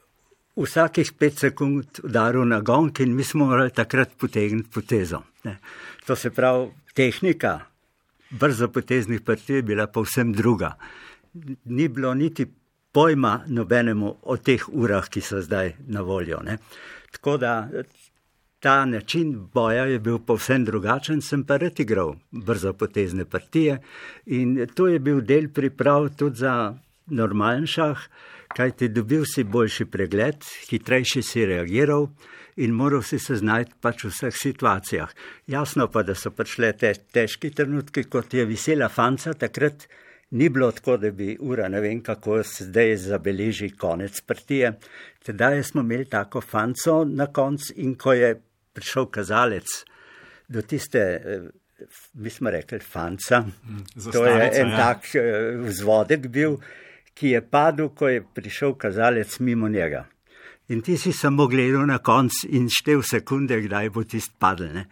[0.56, 5.22] vsakih pet sekund udaril na gong in mi smo morali takrat potegniti potezo.
[5.44, 5.58] Ne.
[6.06, 7.60] To se pravi, tehnika
[8.40, 10.76] brzo poteznih partij je bila povsem druga.
[11.66, 12.46] Ni bilo niti
[12.92, 16.40] pojma nobenemu o teh urah, ki so zdaj na voljo.
[16.44, 16.58] Ne.
[17.12, 17.70] Tako da
[18.64, 23.82] ta način boja je bil povsem drugačen, sem pa rad igral brzo potezne partije
[24.26, 26.54] in to je bil del priprav tudi za
[27.06, 28.06] normalen šah,
[28.56, 32.08] kaj ti dobil si boljši pregled, hitrejši si reagiral
[32.56, 35.12] in moral si se znajti pač v vseh situacijah.
[35.48, 39.90] Jasno pa, da so prišle te težki trenutki, kot je visela fanca, takrat
[40.32, 44.72] ni bilo tako, da bi ura ne vem kako se zdaj zabeleži konec partije.
[45.26, 48.34] Tedaj smo imeli tako fanco na koncu in ko je
[48.74, 49.68] prišel kazalec
[50.48, 51.42] do tiste, eh,
[52.14, 53.44] mi smo rekli, fanca.
[53.96, 54.78] Zastavica, to je en ja.
[54.78, 56.58] tak eh, vzvodek bil,
[57.14, 60.06] ki je padel, ko je prišel kazalec mimo njega.
[60.72, 64.70] In ti si samo gledal na konc in štev sekunde, kdaj bo tisti padel.
[64.72, 64.84] Ne?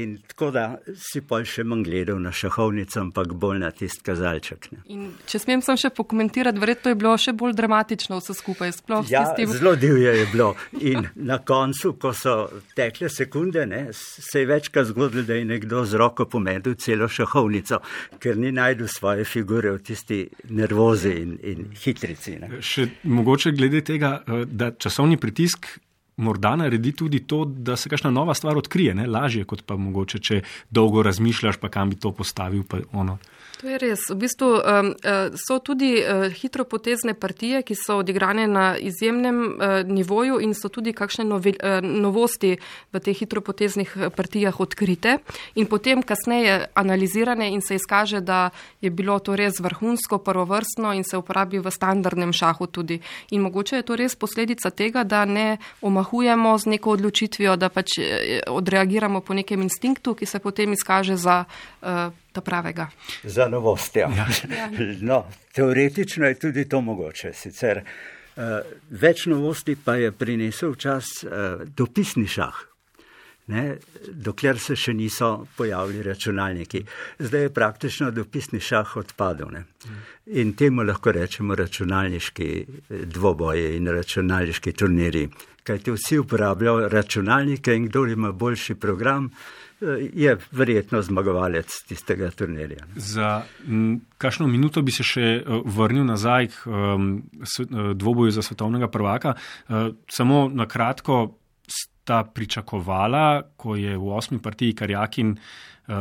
[0.00, 0.62] In tako da
[0.96, 4.70] si pa še manj gledal na šahovnico, ampak bolj na tisti kazalček.
[5.28, 8.72] Če smem sem še pokomentirati, verjetno je bilo še bolj dramatično vse skupaj.
[9.10, 9.52] Ja, tistim...
[9.52, 10.54] Zelo divje je bilo.
[10.80, 12.38] In na koncu, ko so
[12.72, 17.82] tekle sekunde, ne, se je večkrat zgodilo, da je nekdo z roko pomedil celo šahovnico,
[18.16, 20.22] ker ni najdu svoje figure v tisti
[20.56, 22.38] nervozi in, in hitrici.
[22.40, 22.62] Ne?
[22.64, 25.66] Še mogoče glede tega, eh, da časovni pritisk
[26.18, 29.06] morda naredi tudi to, da se kakšna nova stvar odkrije, ne?
[29.06, 32.64] lažje kot pa mogoče, če dolgo razmišljaš, pa kam bi to postavil.
[33.58, 34.04] To je res.
[34.10, 34.92] V bistvu um,
[35.34, 40.92] so tudi uh, hitropotezne partije, ki so odigrane na izjemnem uh, nivoju in so tudi
[40.94, 42.52] kakšne novi, uh, novosti
[42.94, 45.16] v teh hitropoteznih partijah odkrite
[45.58, 48.50] in potem kasneje analizirane in se izkaže, da
[48.80, 53.00] je bilo to res vrhunsko, prvovrstno in se uporabi v standardnem šahu tudi.
[53.34, 56.07] In mogoče je to res posledica tega, da ne omahujemo
[56.58, 57.98] z neko odločitvijo, da pač
[58.46, 61.44] odreagiramo po nekem instinktu, ki se potem izkaže za.
[61.82, 62.86] Uh, ta pravega.
[63.24, 64.08] Za novost, ja.
[64.08, 64.28] ja.
[65.00, 67.32] No, teoretično je tudi to mogoče.
[67.34, 68.42] Sicer uh,
[68.90, 72.68] več novosti pa je prinesel čas uh, dopisni šah.
[73.48, 73.78] Ne,
[74.12, 76.82] dokler se še niso pojavili računalniki.
[77.18, 79.48] Zdaj je praktično dopisni šah odpadel.
[79.54, 79.62] Ne.
[80.28, 85.28] In temu lahko rečemo računalniški eh, dvoboje in računalniški turniri.
[85.64, 89.30] Kajti vsi uporabljajo računalnike in kdo ima boljši program,
[90.12, 92.86] je verjetno zmagovalec tistega turnirja.
[92.96, 93.42] Za
[94.18, 97.10] kakšno minuto bi se še e, vrnil nazaj k um,
[97.94, 99.34] dvoboju za svetovnega prvaka.
[99.68, 101.38] Uh, samo na kratko
[101.68, 105.36] sta pričakovala, ko je v osmi partiji Karjakin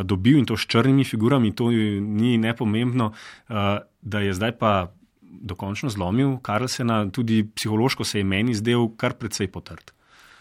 [0.04, 3.56] dobil in to s črnimi figurami, to ni nepomembno, uh,
[4.02, 9.48] da je zdaj pa dokončno zlomil Karlsena, tudi psihološko se je meni zdel kar precej
[9.52, 9.94] potrt.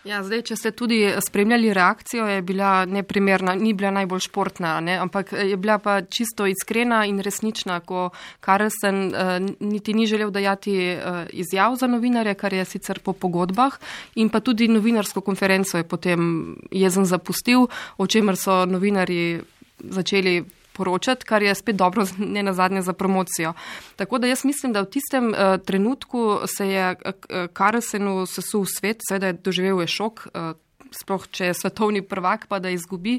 [0.07, 4.95] Ja, zdaj, če ste tudi spremljali reakcijo, je bila neprimerna, ni bila najbolj športna, ne?
[5.03, 9.33] ampak je bila pa čisto iskrena in resnična, ko Karlsen uh,
[9.67, 13.75] niti ni želel dajati uh, izjav za novinarje, kar je sicer po pogodbah,
[14.15, 17.67] in pa tudi novinarsko konferenco je potem jezen zapustil,
[17.99, 19.41] o čemer so novinari
[19.83, 20.45] začeli
[20.77, 23.55] poročati, kar je spet dobro, ne na zadnje, za promocijo.
[23.97, 29.01] Tako da jaz mislim, da v tistem uh, trenutku se je uh, Karlsenu sesul svet,
[29.09, 30.27] seveda je doživel je šok.
[30.27, 30.55] Uh,
[30.97, 33.19] Sploh, če je svetovni prvak, pa da izgubi,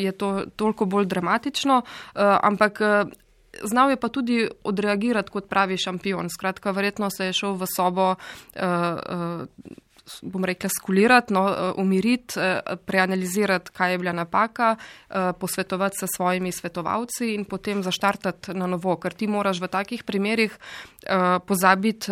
[0.00, 1.82] je to toliko bolj dramatično.
[2.16, 2.80] Ampak
[3.62, 6.30] znal je pa tudi odreagirati kot pravi šampion.
[6.32, 8.14] Skratka, verjetno se je šel v sobo
[10.22, 16.06] bom rekla, skulirati, no, eh, umiriti, eh, preanalizirati, kaj je bila napaka, eh, posvetovati se
[16.16, 20.58] svojimi svetovalci in potem zaštartati na novo, ker ti moraš v takih primerih
[21.46, 22.06] pozabiti,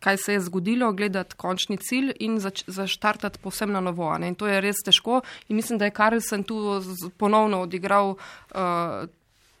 [0.00, 4.18] kaj se je zgodilo, gledati končni cilj in zač zaštartati posem na novo.
[4.18, 4.28] Ne?
[4.28, 6.82] In to je res težko in mislim, da je Karlsen tu
[7.16, 8.16] ponovno odigral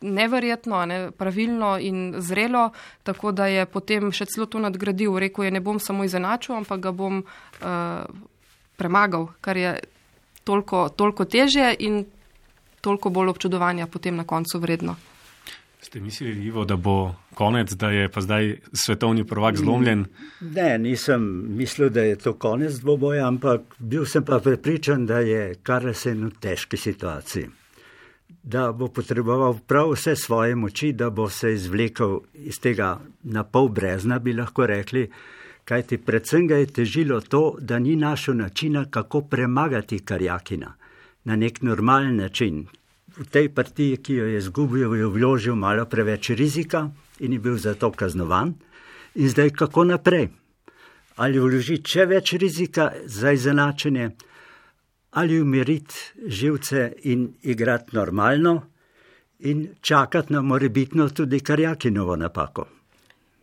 [0.00, 2.70] neverjetno, ne, pravilno in zrelo,
[3.02, 5.18] tako da je potem še celo to nadgradil.
[5.18, 8.04] Rekl je, ne bom samo izenačil, ampak ga bom uh,
[8.76, 9.78] premagal, kar je
[10.44, 12.04] toliko, toliko teže in
[12.84, 14.96] toliko bolj občudovanja potem na koncu vredno.
[15.84, 20.06] Ste mislili, Ivo, da bo konec, da je pa zdaj svetovni prvak zlomljen?
[20.40, 21.26] Ne, nisem
[21.56, 26.32] mislil, da je to konec dvoboja, ampak bil sem pa prepričan, da je Karlsen v
[26.40, 27.63] težki situaciji
[28.44, 33.68] da bo potreboval prav vse svoje moči, da bo se izvlekel iz tega na pol
[33.68, 35.08] brezna, bi lahko rekli,
[35.64, 40.74] kajti predvsem ga je težilo to, da ni našel načina, kako premagati Karjakina
[41.24, 42.66] na nek normalen način.
[43.16, 47.56] V tej partiji, ki jo je izgubil, je vložil malo preveč rizika in je bil
[47.56, 48.54] zato kaznovan.
[49.14, 50.28] In zdaj kako naprej?
[51.16, 54.10] Ali vložiti še več rizika za izenačenje?
[55.14, 55.94] Ali umiriti
[56.26, 58.62] živce in igrati normalno,
[59.38, 62.66] in čakati na morebitno tudi karjakinovo napako.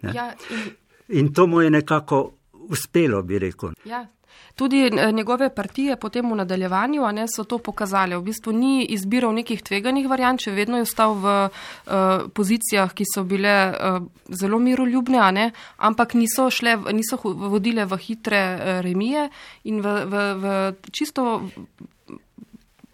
[0.01, 0.71] Ja, in...
[1.19, 3.69] in to mu je nekako uspelo, bi rekel.
[3.85, 4.07] Ja.
[4.55, 8.15] Tudi eh, njegove partije potem v nadaljevanju ne, so to pokazali.
[8.15, 13.05] V bistvu ni izbiral nekih tveganih variant, če vedno je ostal v uh, pozicijah, ki
[13.07, 19.29] so bile uh, zelo miroljubne, ne, ampak niso, šle, niso vodile v hitre uh, remije
[19.63, 20.45] in v, v, v
[20.91, 21.41] čisto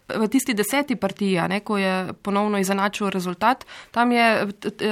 [0.08, 4.48] v tisti deseti partiji, ne, ko je ponovno izenačil rezultat, tam je,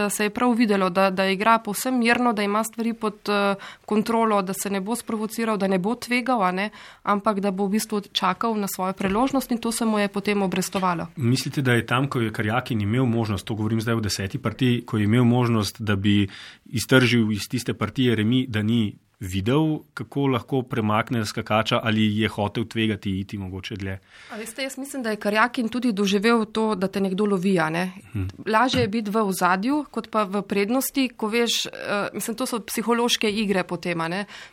[0.10, 4.42] se je prav videlo, da, da igra povsem mirno, da ima stvari pod uh, kontrolo,
[4.42, 6.70] da se ne bo sprovociral, da ne bo tvegal, ne,
[7.04, 10.42] ampak da bo v bistvu čakal na svojo priložnost in to se mu je potem
[10.42, 11.08] obrestovalo.
[11.16, 14.82] Mislite, da je tam, ko je Karjakin imel možnost, to govorim zdaj v deseti partiji,
[14.86, 16.28] ko je imel možnost, da bi
[16.66, 22.66] iztržil iz tiste partije remi, da ni videl, kako lahko premakne skakača ali je hotel
[22.66, 24.00] tvegati iti mogoče dlje.
[24.38, 27.56] Veste, jaz mislim, da je Karjakin tudi doživel to, da te nekdo lovi.
[27.56, 27.92] Ne?
[28.12, 28.28] Hmm.
[28.48, 32.60] Lažje je biti v ozadju, kot pa v prednosti, ko veš, uh, mislim, to so
[32.60, 34.02] psihološke igre potem.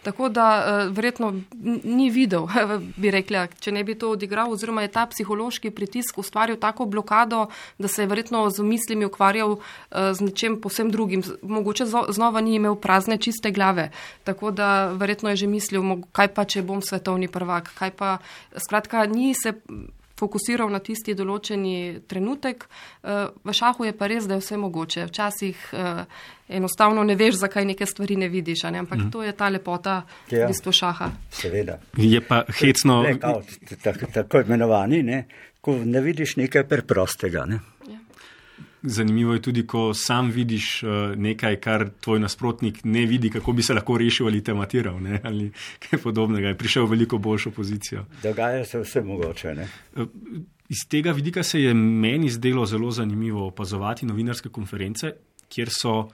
[0.02, 0.46] Tako da
[0.86, 1.32] uh, verjetno
[1.84, 2.46] ni videl,
[3.00, 7.48] bi rekla, če ne bi to odigral, oziroma je ta psihološki pritisk ustvaril tako blokado,
[7.78, 9.62] da se je verjetno z mislimi ukvarjal uh,
[10.12, 11.22] z nečem posem drugim.
[11.42, 13.90] Mogoče znova ni imel prazne, čiste glave.
[14.24, 17.72] Tako da verjetno je že mislil, kaj pa, če bom svetovni prvak.
[17.96, 18.18] Pa,
[18.56, 19.56] skratka, ni se
[20.22, 22.66] fokusiral na tisti določeni trenutek.
[23.02, 25.06] Eh, v šahu je pa res, da je vse mogoče.
[25.10, 26.02] Včasih eh,
[26.58, 28.84] enostavno ne veš, zakaj neke stvari ne vidiš, ne?
[28.84, 29.10] ampak mm.
[29.14, 31.10] to je ta lepota ja, v bistvu šaha.
[31.42, 31.80] Seveda.
[31.98, 33.02] Je pa hecno.
[33.82, 35.24] Tako imenovani, ne?
[35.62, 37.46] ko ne vidiš nekaj preprostega.
[37.46, 37.60] Ne?
[37.86, 38.01] Ja.
[38.82, 43.62] Zanimivo je tudi, ko sam vidiš uh, nekaj, kar tvoj nasprotnik ne vidi, kako bi
[43.62, 45.20] se lahko rešil ali tematiral ne?
[45.24, 46.48] ali kaj podobnega.
[46.48, 48.04] Je prišel v veliko boljšo pozicijo.
[48.22, 49.54] Dogaja se vse mogoče.
[49.54, 49.68] Ne?
[49.96, 50.06] Uh,
[50.68, 55.12] iz tega vidika se je meni zdelo zelo zanimivo opazovati novinarske konference,
[55.48, 56.08] kjer so uh,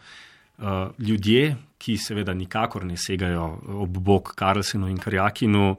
[0.99, 5.77] ljudje, ki seveda nikakor ne segajo ob bok Karlsenu in Karjakinu.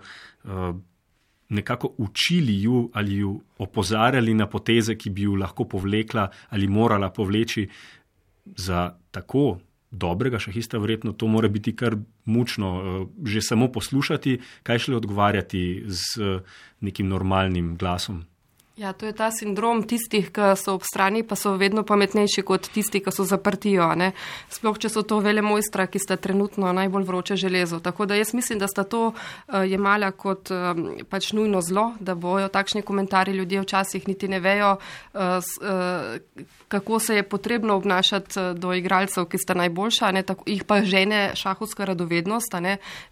[1.49, 7.09] Nekako učili ju ali ju opozarjali na poteze, ki bi ju lahko povlekla ali morala
[7.09, 7.67] povleči
[8.45, 9.57] za tako
[9.91, 15.83] dobrega šahista, verjetno to mora biti kar mučno, eh, že samo poslušati, kaj šele odgovarjati
[15.85, 16.39] z eh,
[16.79, 18.25] nekim normalnim glasom.
[18.79, 22.69] Ja, to je ta sindrom tistih, ki so ob strani, pa so vedno pametnejši kot
[22.71, 23.89] tisti, ki so zaprtijo.
[23.99, 24.13] Ne?
[24.47, 27.81] Sploh, če so to vele mojstra, ki sta trenutno najbolj vroče železo.
[27.83, 32.15] Tako da jaz mislim, da sta to uh, jemala kot um, pač nujno zlo, da
[32.15, 38.39] bojo takšni komentarji ljudje včasih niti ne vejo, uh, uh, kako se je potrebno obnašati
[38.55, 40.23] do igralcev, ki sta najboljša, ne?
[40.23, 42.55] Tako, jih pa žene šahovska radovednost,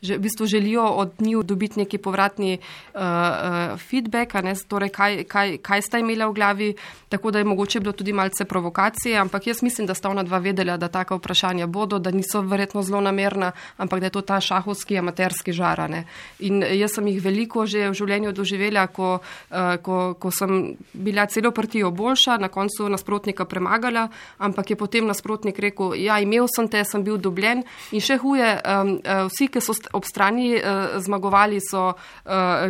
[0.01, 4.31] že, v bistvu želijo od njih dobiti neki povratni uh, uh, feedback,
[4.69, 6.69] torej kaj, kaj kaj sta imela v glavi,
[7.09, 10.37] tako da je mogoče bilo tudi malce provokacije, ampak jaz mislim, da sta ona dva
[10.37, 14.39] vedela, da taka vprašanja bodo, da niso verjetno zelo namerna, ampak da je to ta
[14.41, 16.03] šahovski amaterski žarane.
[16.39, 21.25] In jaz sem jih veliko že v življenju doživela, ko, uh, ko, ko sem bila
[21.25, 26.67] celo partijo boljša, na koncu nasprotnika premagala, ampak je potem nasprotnik rekel, ja, imel sem
[26.67, 30.57] te, sem bil dobljen in še huje, uh, vsi, ki so ob strani
[30.99, 31.91] zmagovali, so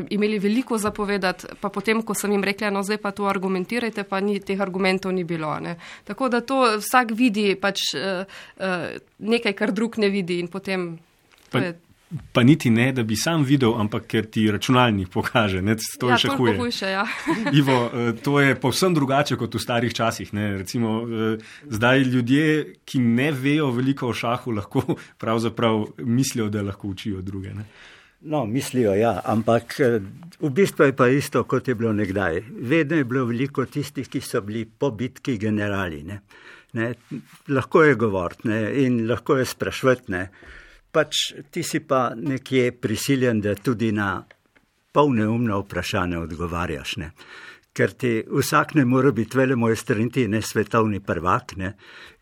[0.10, 4.21] imeli veliko zapovedati, pa potem, ko sem jim rekla, no zdaj pa to argumentirajte, pa
[4.21, 5.55] ni, teh argumentov ni bilo.
[5.63, 5.77] Ne.
[6.05, 8.23] Tako da to vsak vidi pač uh,
[8.61, 8.87] uh,
[9.17, 10.93] nekaj, kar drug ne vidi in potem.
[11.49, 11.63] Pa,
[12.31, 15.61] pa niti ne, da bi sam videl, ampak ker ti računalnik pokaže.
[15.65, 16.55] Ne, to ja, je še huje.
[16.59, 17.03] huje ja.
[17.59, 17.79] Ivo,
[18.23, 20.31] to je povsem drugače kot v starih časih.
[20.61, 21.01] Recimo,
[21.67, 22.47] zdaj ljudje,
[22.87, 24.85] ki ne vejo veliko o šahu, lahko
[25.21, 27.55] pravzaprav mislijo, da lahko učijo druge.
[27.57, 27.67] Ne.
[28.21, 29.99] No, mislijo, ja, ampak eh,
[30.39, 32.41] v bistvu je pa isto, kot je bilo nekdaj.
[32.49, 36.03] Vedno je bilo veliko tistih, ki so bili po bitki generali.
[36.03, 36.21] Ne.
[36.73, 36.93] Ne,
[37.47, 40.23] lahko je govoriti in lahko je sprašvati.
[40.91, 44.23] Pač ti si pa nekje prisiljen, da tudi na
[44.91, 46.97] polne umne vprašanje odgovarjaš.
[46.97, 47.12] Ne
[47.77, 51.55] ker ti vsak ne more biti vele moj strinti, ne svetovni prvak.
[51.61, 51.73] Ne.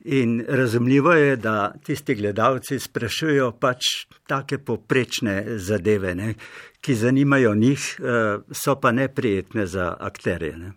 [0.06, 3.92] In razumljivo je, da tisti gledalci sprašujejo pač
[4.28, 6.34] take poprečne zadeve, ne,
[6.82, 10.58] ki zanimajo njih, eh, so pa neprijetne za akterje.
[10.58, 10.74] Ne.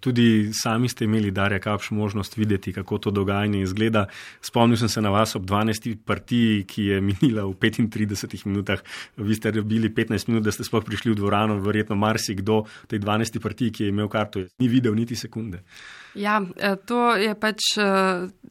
[0.00, 4.06] Tudi sami ste imeli, Darja Kapš, možnost videti, kako to dogajanje izgleda.
[4.40, 5.96] Spomnil sem se na vas ob 12.
[6.04, 8.82] partiji, ki je minila v 35 minutah.
[9.16, 13.00] Vi ste bili 15 minut, da ste sploh prišli v dvorano, verjetno marsikdo v tej
[13.00, 13.40] 12.
[13.40, 15.62] partiji, ki je imel karto, ni videl niti sekunde.
[16.14, 17.72] Ja, e, to je pač.
[17.80, 17.88] E,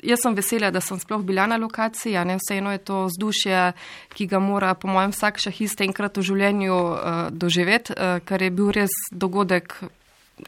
[0.01, 2.17] jaz sem vesela, da sem sploh bila na lokaciji.
[2.41, 3.73] Vseeno je to vzdušje,
[4.17, 7.93] ki ga mora, po mojem, vsak šahist enkrat v življenju e, doživeti,
[8.25, 9.77] ker je bil res dogodek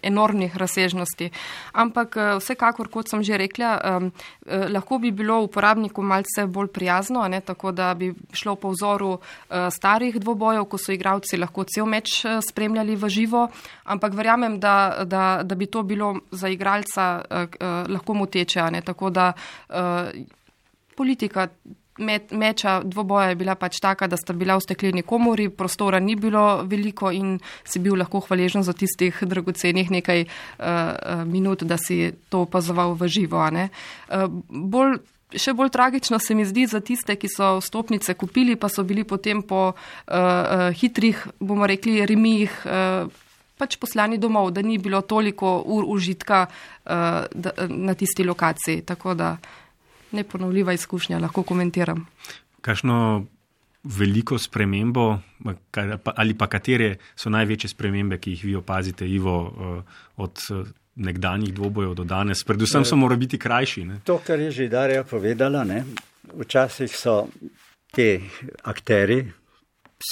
[0.01, 1.29] enormnih razsežnosti.
[1.73, 7.27] Ampak eh, vsekakor, kot sem že rekla, eh, lahko bi bilo uporabnikom malce bolj prijazno,
[7.27, 11.85] ne, tako da bi šlo po vzoru eh, starih dvobojev, ko so igravci lahko cel
[11.85, 13.47] meč spremljali v živo,
[13.83, 17.23] ampak verjamem, da, da, da bi to bilo za igralca
[17.89, 18.63] lahko moteče.
[18.71, 19.33] Ne, tako da
[20.95, 21.47] politika
[21.97, 26.15] Met, meča dvoboja je bila pač taka, da sta bila v stekleni komori, prostora ni
[26.17, 32.09] bilo veliko in si bil lahko hvaležen za tistih dragocenih nekaj uh, minut, da si
[32.33, 33.45] to opazoval v živo.
[33.45, 34.97] Uh, bolj,
[35.37, 39.05] še bolj tragično se mi zdi za tiste, ki so stopnice kupili, pa so bili
[39.05, 39.75] potem po uh,
[40.09, 42.63] uh, hitrih, bomo rekli, remijih.
[42.65, 43.21] Uh,
[43.53, 48.81] Pač poslani domov, da ni bilo toliko ur užitka uh, da, na tisti lokaciji.
[48.81, 49.62] Tako da uh,
[50.13, 52.05] neponovljiva izkušnja, lahko komentiram.
[52.61, 53.25] Kakšno
[53.83, 55.19] veliko spremembo
[56.15, 60.63] ali pa katere so največje spremembe, ki jih vi opazite, Ivo, eh, od eh,
[60.95, 62.43] nekdanjih dvobojev do danes?
[62.43, 63.85] Predvsem so morali biti krajši.
[63.85, 63.99] Ne?
[64.03, 65.83] To, kar je že Darja povedala, ne?
[66.39, 67.27] včasih so
[67.91, 68.21] te
[68.63, 69.23] akteri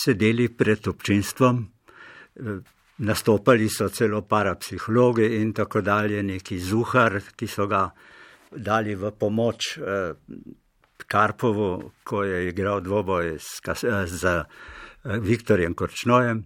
[0.03, 1.65] sedeli pred občinstvom,
[2.35, 2.59] eh,
[2.97, 7.89] nastopali so celo parapsihologi in tako dalje, neki zuhar, ki so ga
[8.51, 10.13] dali v pomoč, eh,
[11.07, 13.35] Karpovu, ko je igral dvoboj
[14.05, 14.45] z
[15.03, 16.43] Viktorjem Korčnojem.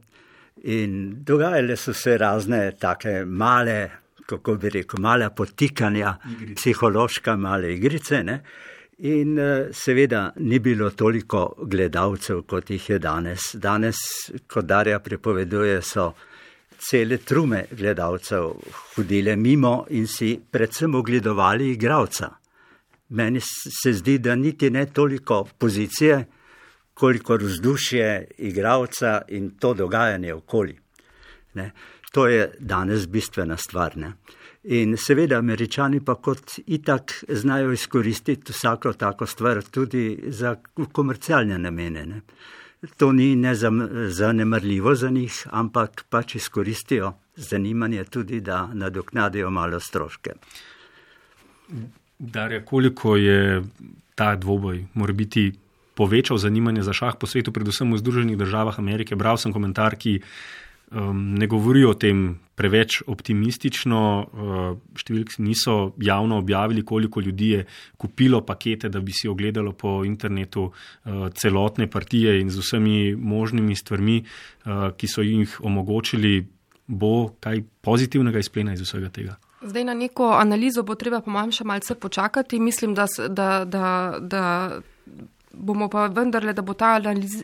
[0.64, 3.92] In dogajale so se razne take male,
[4.26, 6.56] kako bi rekel, male potikanja, igrice.
[6.56, 8.24] psihološka male igrice.
[8.24, 8.42] Ne?
[8.98, 9.38] In
[9.72, 13.56] seveda ni bilo toliko gledalcev, kot jih je danes.
[13.56, 13.96] Danes,
[14.48, 16.14] kot Darja pripoveduje, so
[16.80, 18.52] cele trume gledalcev
[18.96, 22.30] hodile mimo in si predvsem ogledovali igravca.
[23.10, 26.26] Meni se zdi, da niti ne toliko pozicije,
[26.94, 30.80] koliko vzdušje igravca in to dogajanje okoli.
[31.54, 31.72] Ne.
[32.12, 33.98] To je danes bistvena stvar.
[33.98, 34.14] Ne.
[34.64, 40.56] In seveda američani pa kot itak znajo izkoristiti vsako tako stvar tudi za
[40.92, 42.06] komercialne namene.
[42.06, 42.22] Ne.
[42.98, 43.38] To ni
[44.08, 50.32] zanemrljivo za njih, ampak pač izkoristijo zanimanje tudi, da nadoknadijo malo stroške.
[52.20, 53.64] Darja, koliko je
[54.16, 55.52] ta dvoboj, mora biti
[55.96, 59.16] povečal zanimanje za šah po svetu, predvsem v Združenih državah Amerike.
[59.16, 60.20] Bral sem komentar, ki
[60.96, 64.00] um, ne govori o tem preveč optimistično.
[64.26, 64.66] Uh,
[64.96, 67.66] številki niso javno objavili, koliko ljudi je
[68.00, 73.76] kupilo pakete, da bi si ogledalo po internetu uh, celotne partije in z vsemi možnimi
[73.76, 76.46] stvarmi, uh, ki so jih omogočili,
[76.88, 79.36] bo kaj pozitivnega izplena iz vsega tega.
[79.66, 82.60] Zdaj na neko analizo bo treba po mojem še malce počakati.
[82.60, 83.88] Mislim, da, da, da,
[84.22, 84.44] da
[85.66, 86.96] bomo pa vendarle, da bo ta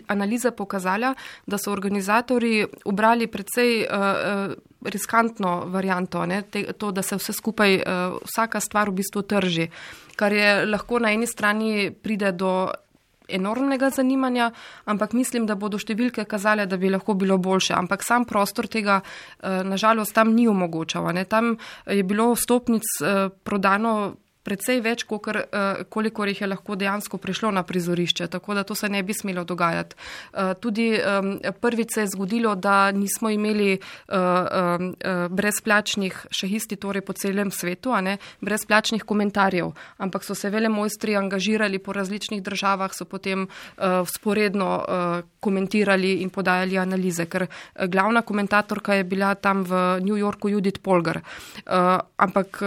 [0.08, 1.14] analiza pokazala,
[1.46, 8.22] da so organizatori ubrali precej uh, riskantno varianto, Te, to, da se vse skupaj, uh,
[8.26, 9.68] vsaka stvar v bistvu trži,
[10.16, 12.70] kar je lahko na eni strani pride do
[13.32, 14.52] enormnega zanimanja,
[14.86, 17.74] ampak mislim, da bodo številke kazale, da bi lahko bilo boljše.
[17.78, 19.02] Ampak sam prostor tega,
[19.42, 21.08] nažalost, tam ni omogočal.
[21.30, 21.56] Tam
[21.88, 22.84] je bilo vstopnic
[23.48, 23.94] prodano
[24.44, 28.76] precej več, kolikor, uh, kolikor jih je lahko dejansko prišlo na prizorišče, tako da to
[28.76, 29.96] se ne bi smelo dogajati.
[30.34, 30.92] Uh, tudi
[31.62, 38.18] prvič se je zgodilo, da nismo imeli uh, brezplačnih šahisti, torej po celem svetu, ne,
[38.42, 43.48] brezplačnih komentarjev, ampak so se vele mojstri angažirali po različnih državah, so potem
[44.08, 44.70] sporedno
[45.40, 47.48] komentirali in podajali analize, ker
[47.88, 51.22] glavna komentatorka je bila tam v New Yorku Judith Polgar.
[52.18, 52.62] Ampak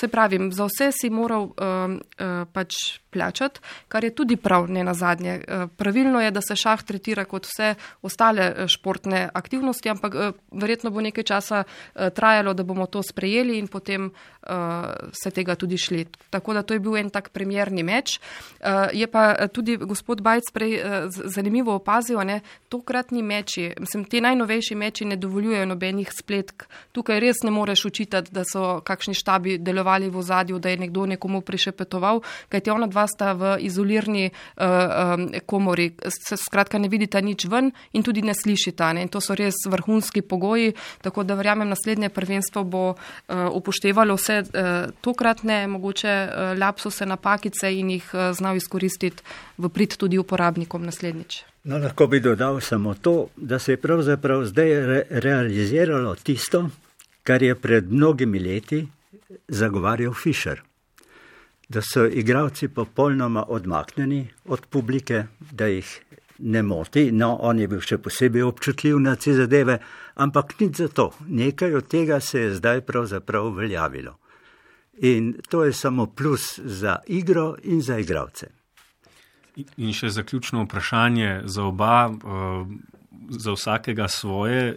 [0.00, 1.52] se pravim, za vse si moral uh,
[1.92, 5.40] uh, pač plačati, kar je tudi prav, ne na zadnje.
[5.40, 10.90] Uh, pravilno je, da se šah tretira kot vse ostale športne aktivnosti, ampak uh, verjetno
[10.90, 15.78] bo nekaj časa uh, trajalo, da bomo to sprejeli in potem uh, se tega tudi
[15.78, 16.06] šli.
[16.30, 18.18] Tako da to je bil en tak premjerni meč.
[18.60, 24.20] Uh, je pa tudi gospod Bajc prej uh, zanimivo opazil, ne, tokratni meči, mislim, ti
[24.20, 26.66] najnovejši meči ne dovoljujejo nobenih spletk.
[26.92, 31.06] Tukaj res ne moreš učitati, da so kakšni štabi delovali v ozadju, da je nekdo
[31.10, 37.20] nekomu prišepetoval, kajti ona dva sta v izolirni uh, um, komori, se skratka ne vidita
[37.20, 38.92] nič ven in tudi ne slišita.
[38.94, 39.06] Ne?
[39.06, 42.96] In to so res vrhunski pogoji, tako da verjamem, naslednje prvenstvo bo uh,
[43.52, 49.22] upoštevalo vse uh, tokratne mogoče uh, lapsuse, napakice in jih uh, znal izkoristiti
[49.58, 51.44] v prid tudi uporabnikom naslednjič.
[51.64, 56.68] No, lahko bi dodal samo to, da se je pravzaprav zdaj re realiziralo tisto,
[57.22, 58.86] kar je pred mnogimi leti
[59.48, 60.62] zagovarjal Fischer
[61.70, 66.00] da so igravci popolnoma odmaknjeni od publike, da jih
[66.38, 67.12] ne moti.
[67.12, 69.78] No, on je bil še posebej občutljiv na te zadeve,
[70.18, 71.10] ampak nič za to.
[71.28, 74.16] Nekaj od tega se je zdaj pravzaprav uveljavilo.
[75.06, 78.50] In to je samo plus za igro in za igravce.
[79.76, 82.66] In še zaključno vprašanje za oba, eh,
[83.30, 84.76] za vsakega svoje.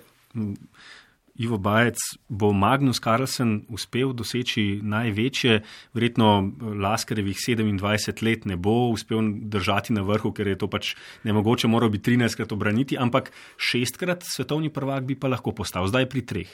[1.34, 1.98] Ivo Bajec,
[2.30, 5.64] bo Magnus Carlsen uspel doseči največje,
[5.98, 10.94] verjetno Laskarevih 27 let ne bo uspel držati na vrhu, ker je to pač
[11.26, 16.22] nemogoče, moral bi 13krat obraniti, ampak šestkrat svetovni prvak bi pa lahko postal, zdaj pri
[16.22, 16.54] treh.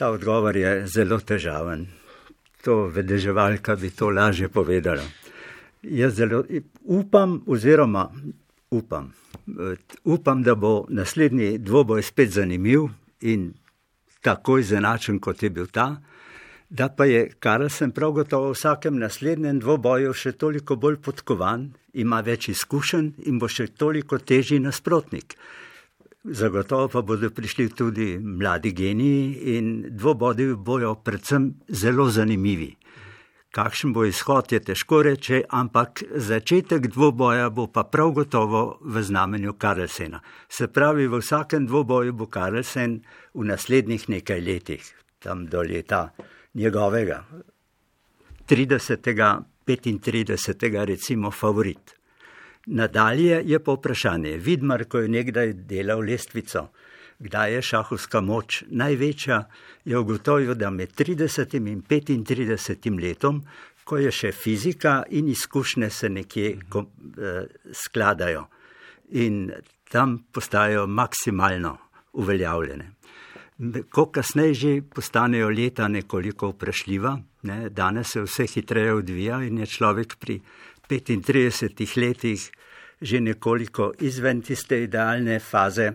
[0.00, 1.84] Ta odgovor je zelo težaven.
[2.64, 5.04] To vedeževalka bi to lažje povedala.
[5.82, 6.40] Jaz zelo
[6.88, 8.08] upam, oziroma
[8.70, 9.12] upam.
[10.04, 12.88] Upam, da bo naslednji dvoboj spet zanimiv
[13.20, 13.52] in
[14.20, 15.96] tako izenačen, kot je bil ta.
[16.70, 22.20] Da pa je Karlsen prav gotovo v vsakem naslednjem dvoboju še toliko bolj podkovan, ima
[22.20, 25.38] več izkušenj in bo še toliko težji nasprotnik.
[26.24, 32.74] Zagotovo pa bodo prišli tudi mladi geniji in dvobodi bojo predvsem zelo zanimivi.
[33.50, 39.54] Kakšen bo izhod, je težko reči, ampak začetek dvoboja bo pa prav gotovo v znamenju
[39.58, 40.20] Karlsena.
[40.48, 43.00] Se pravi, v vsakem dvoboju bo Karlsen
[43.34, 46.10] v naslednjih nekaj letih, tam do leta
[46.54, 47.24] njegovega
[48.48, 49.44] 30.
[49.68, 50.84] 35.
[50.84, 51.94] recimo favorit.
[52.66, 56.68] Nadalje je pa vprašanje, Vidmar, ko je nekdaj delal lestvico,
[57.18, 59.48] kdaj je šahovska moč največja,
[59.84, 63.42] je ugotovil, da med 30 in 35 letom,
[63.84, 68.44] ko je še fizika in izkušnje se nekje eh, skladajo
[69.10, 69.50] in
[69.88, 71.76] tam postajajo maksimalno
[72.12, 72.90] uveljavljene.
[73.90, 79.66] Ko kasneje že postanejo leta nekoliko vprašljiva, ne, danes se vse hitreje odvija in je
[79.66, 80.40] človek pri
[80.88, 82.50] 35 letih
[83.00, 85.92] že nekoliko izven tiste idealne faze.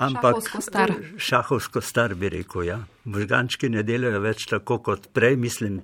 [0.00, 0.92] Ampak šahovsko star.
[1.20, 2.78] Šahovsko star bi rekel, ja.
[3.04, 5.82] Možgančki ne delajo več tako kot prej, mislim,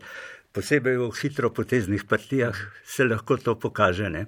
[0.56, 4.08] posebej v hitro poteznih partijah se lahko to pokaže.
[4.10, 4.26] Ne.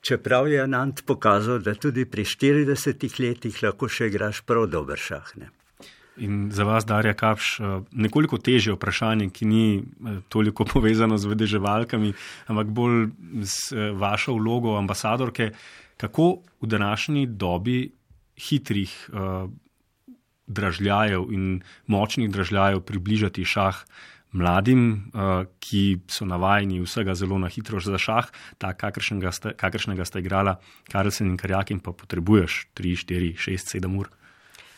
[0.00, 5.36] Čeprav je Nant pokazal, da tudi pri 40 letih lahko še igraš prav dober šah.
[5.36, 5.52] Ne.
[6.16, 11.28] In za vas, Darja Kapš, eh, nekoliko teže vprašanje, ki ni eh, toliko povezano z
[11.28, 12.14] vedeževalkami,
[12.48, 13.10] ampak bolj
[13.44, 15.50] z eh, vašo vlogo ambasadorke.
[15.96, 16.26] Kako
[16.60, 17.90] v današnji dobi
[18.36, 19.50] hitrih uh,
[20.46, 23.82] dražljajev in močnih dražljajev približati šah
[24.36, 28.28] mladim, uh, ki so navajeni vsega zelo na hitro za šah,
[28.58, 30.58] tak, kakršnega ste, kakršnega ste igrala,
[30.92, 34.10] Karlsen in Karjak, in pa potrebuješ 3, 4, 6, 7 ur?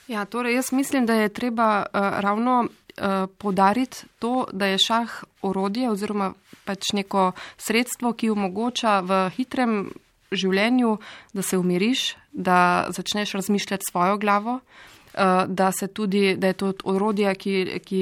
[0.09, 5.24] Ja, torej jaz mislim, da je treba uh, ravno uh, podariti to, da je šah
[5.42, 6.32] orodje oziroma
[6.64, 9.88] pač neko sredstvo, ki omogoča v hitrem
[10.32, 10.98] življenju,
[11.32, 14.55] da se umiriš, da začneš razmišljati svojo glavo.
[14.55, 18.01] Uh, Eh, da, tudi, da je to orodje, ki, ki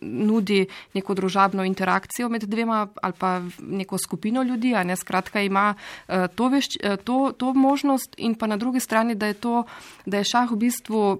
[0.00, 5.74] nudi neko družabno interakcijo med dvema ali pa neko skupino ljudi, a ne skratka ima
[6.08, 9.64] eh, to, veš, eh, to, to možnost in pa na drugi strani, da je, to,
[10.06, 11.18] da je šah v bistvu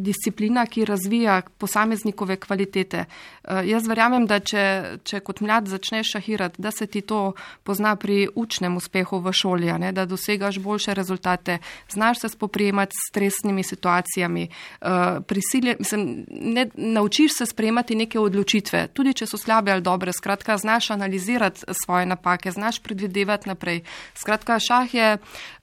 [0.00, 3.04] disciplina, ki razvija posameznikove kvalitete.
[3.44, 4.64] Uh, jaz verjamem, da če,
[5.04, 7.32] če kot mlad začneš šahirati, da se ti to
[7.62, 11.58] pozna pri učnem uspehu v šoli, ne, da dosegaš boljše rezultate,
[11.90, 14.88] znaš se spoprijemati s stresnimi situacijami, uh,
[15.26, 20.12] prisilje, mislim, ne, naučiš se sprejemati neke odločitve, tudi če so slabe ali dobre.
[20.12, 23.82] Skratka, znaš analizirati svoje napake, znaš predvidevati naprej.
[24.14, 25.16] Skratka, šah je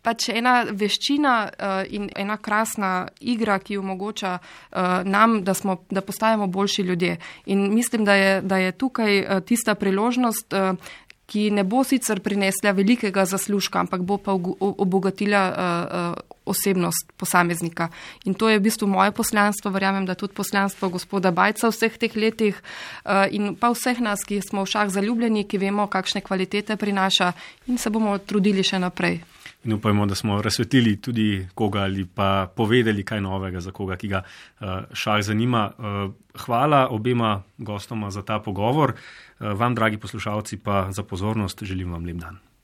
[0.05, 6.05] pač ena veščina uh, in ena krasna igra, ki omogoča uh, nam, da, smo, da
[6.05, 7.17] postajamo boljši ljudje.
[7.45, 10.53] In mislim, da je, da je tukaj uh, tista priložnost.
[10.53, 10.93] Uh,
[11.25, 17.89] ki ne bo sicer prinesla velikega zaslužka, ampak bo pa obogatila uh, uh, osebnost posameznika.
[18.29, 21.97] In to je v bistvu moje poslanstvo, verjamem, da tudi poslanstvo gospoda Bajca v vseh
[21.97, 26.21] teh letih uh, in pa vseh nas, ki smo v šah zaljubljeni, ki vemo, kakšne
[26.21, 27.33] kvalitete prinaša
[27.65, 29.34] in se bomo trudili še naprej
[29.65, 34.07] in upajmo, da smo razsvetlili tudi koga ali pa povedali kaj novega za koga, ki
[34.07, 35.71] ga uh, šah zanima.
[35.77, 36.13] Uh,
[36.45, 38.93] hvala obema gostoma za ta pogovor.
[38.93, 42.54] Uh, vam, dragi poslušalci, pa za pozornost želim vam lep dan.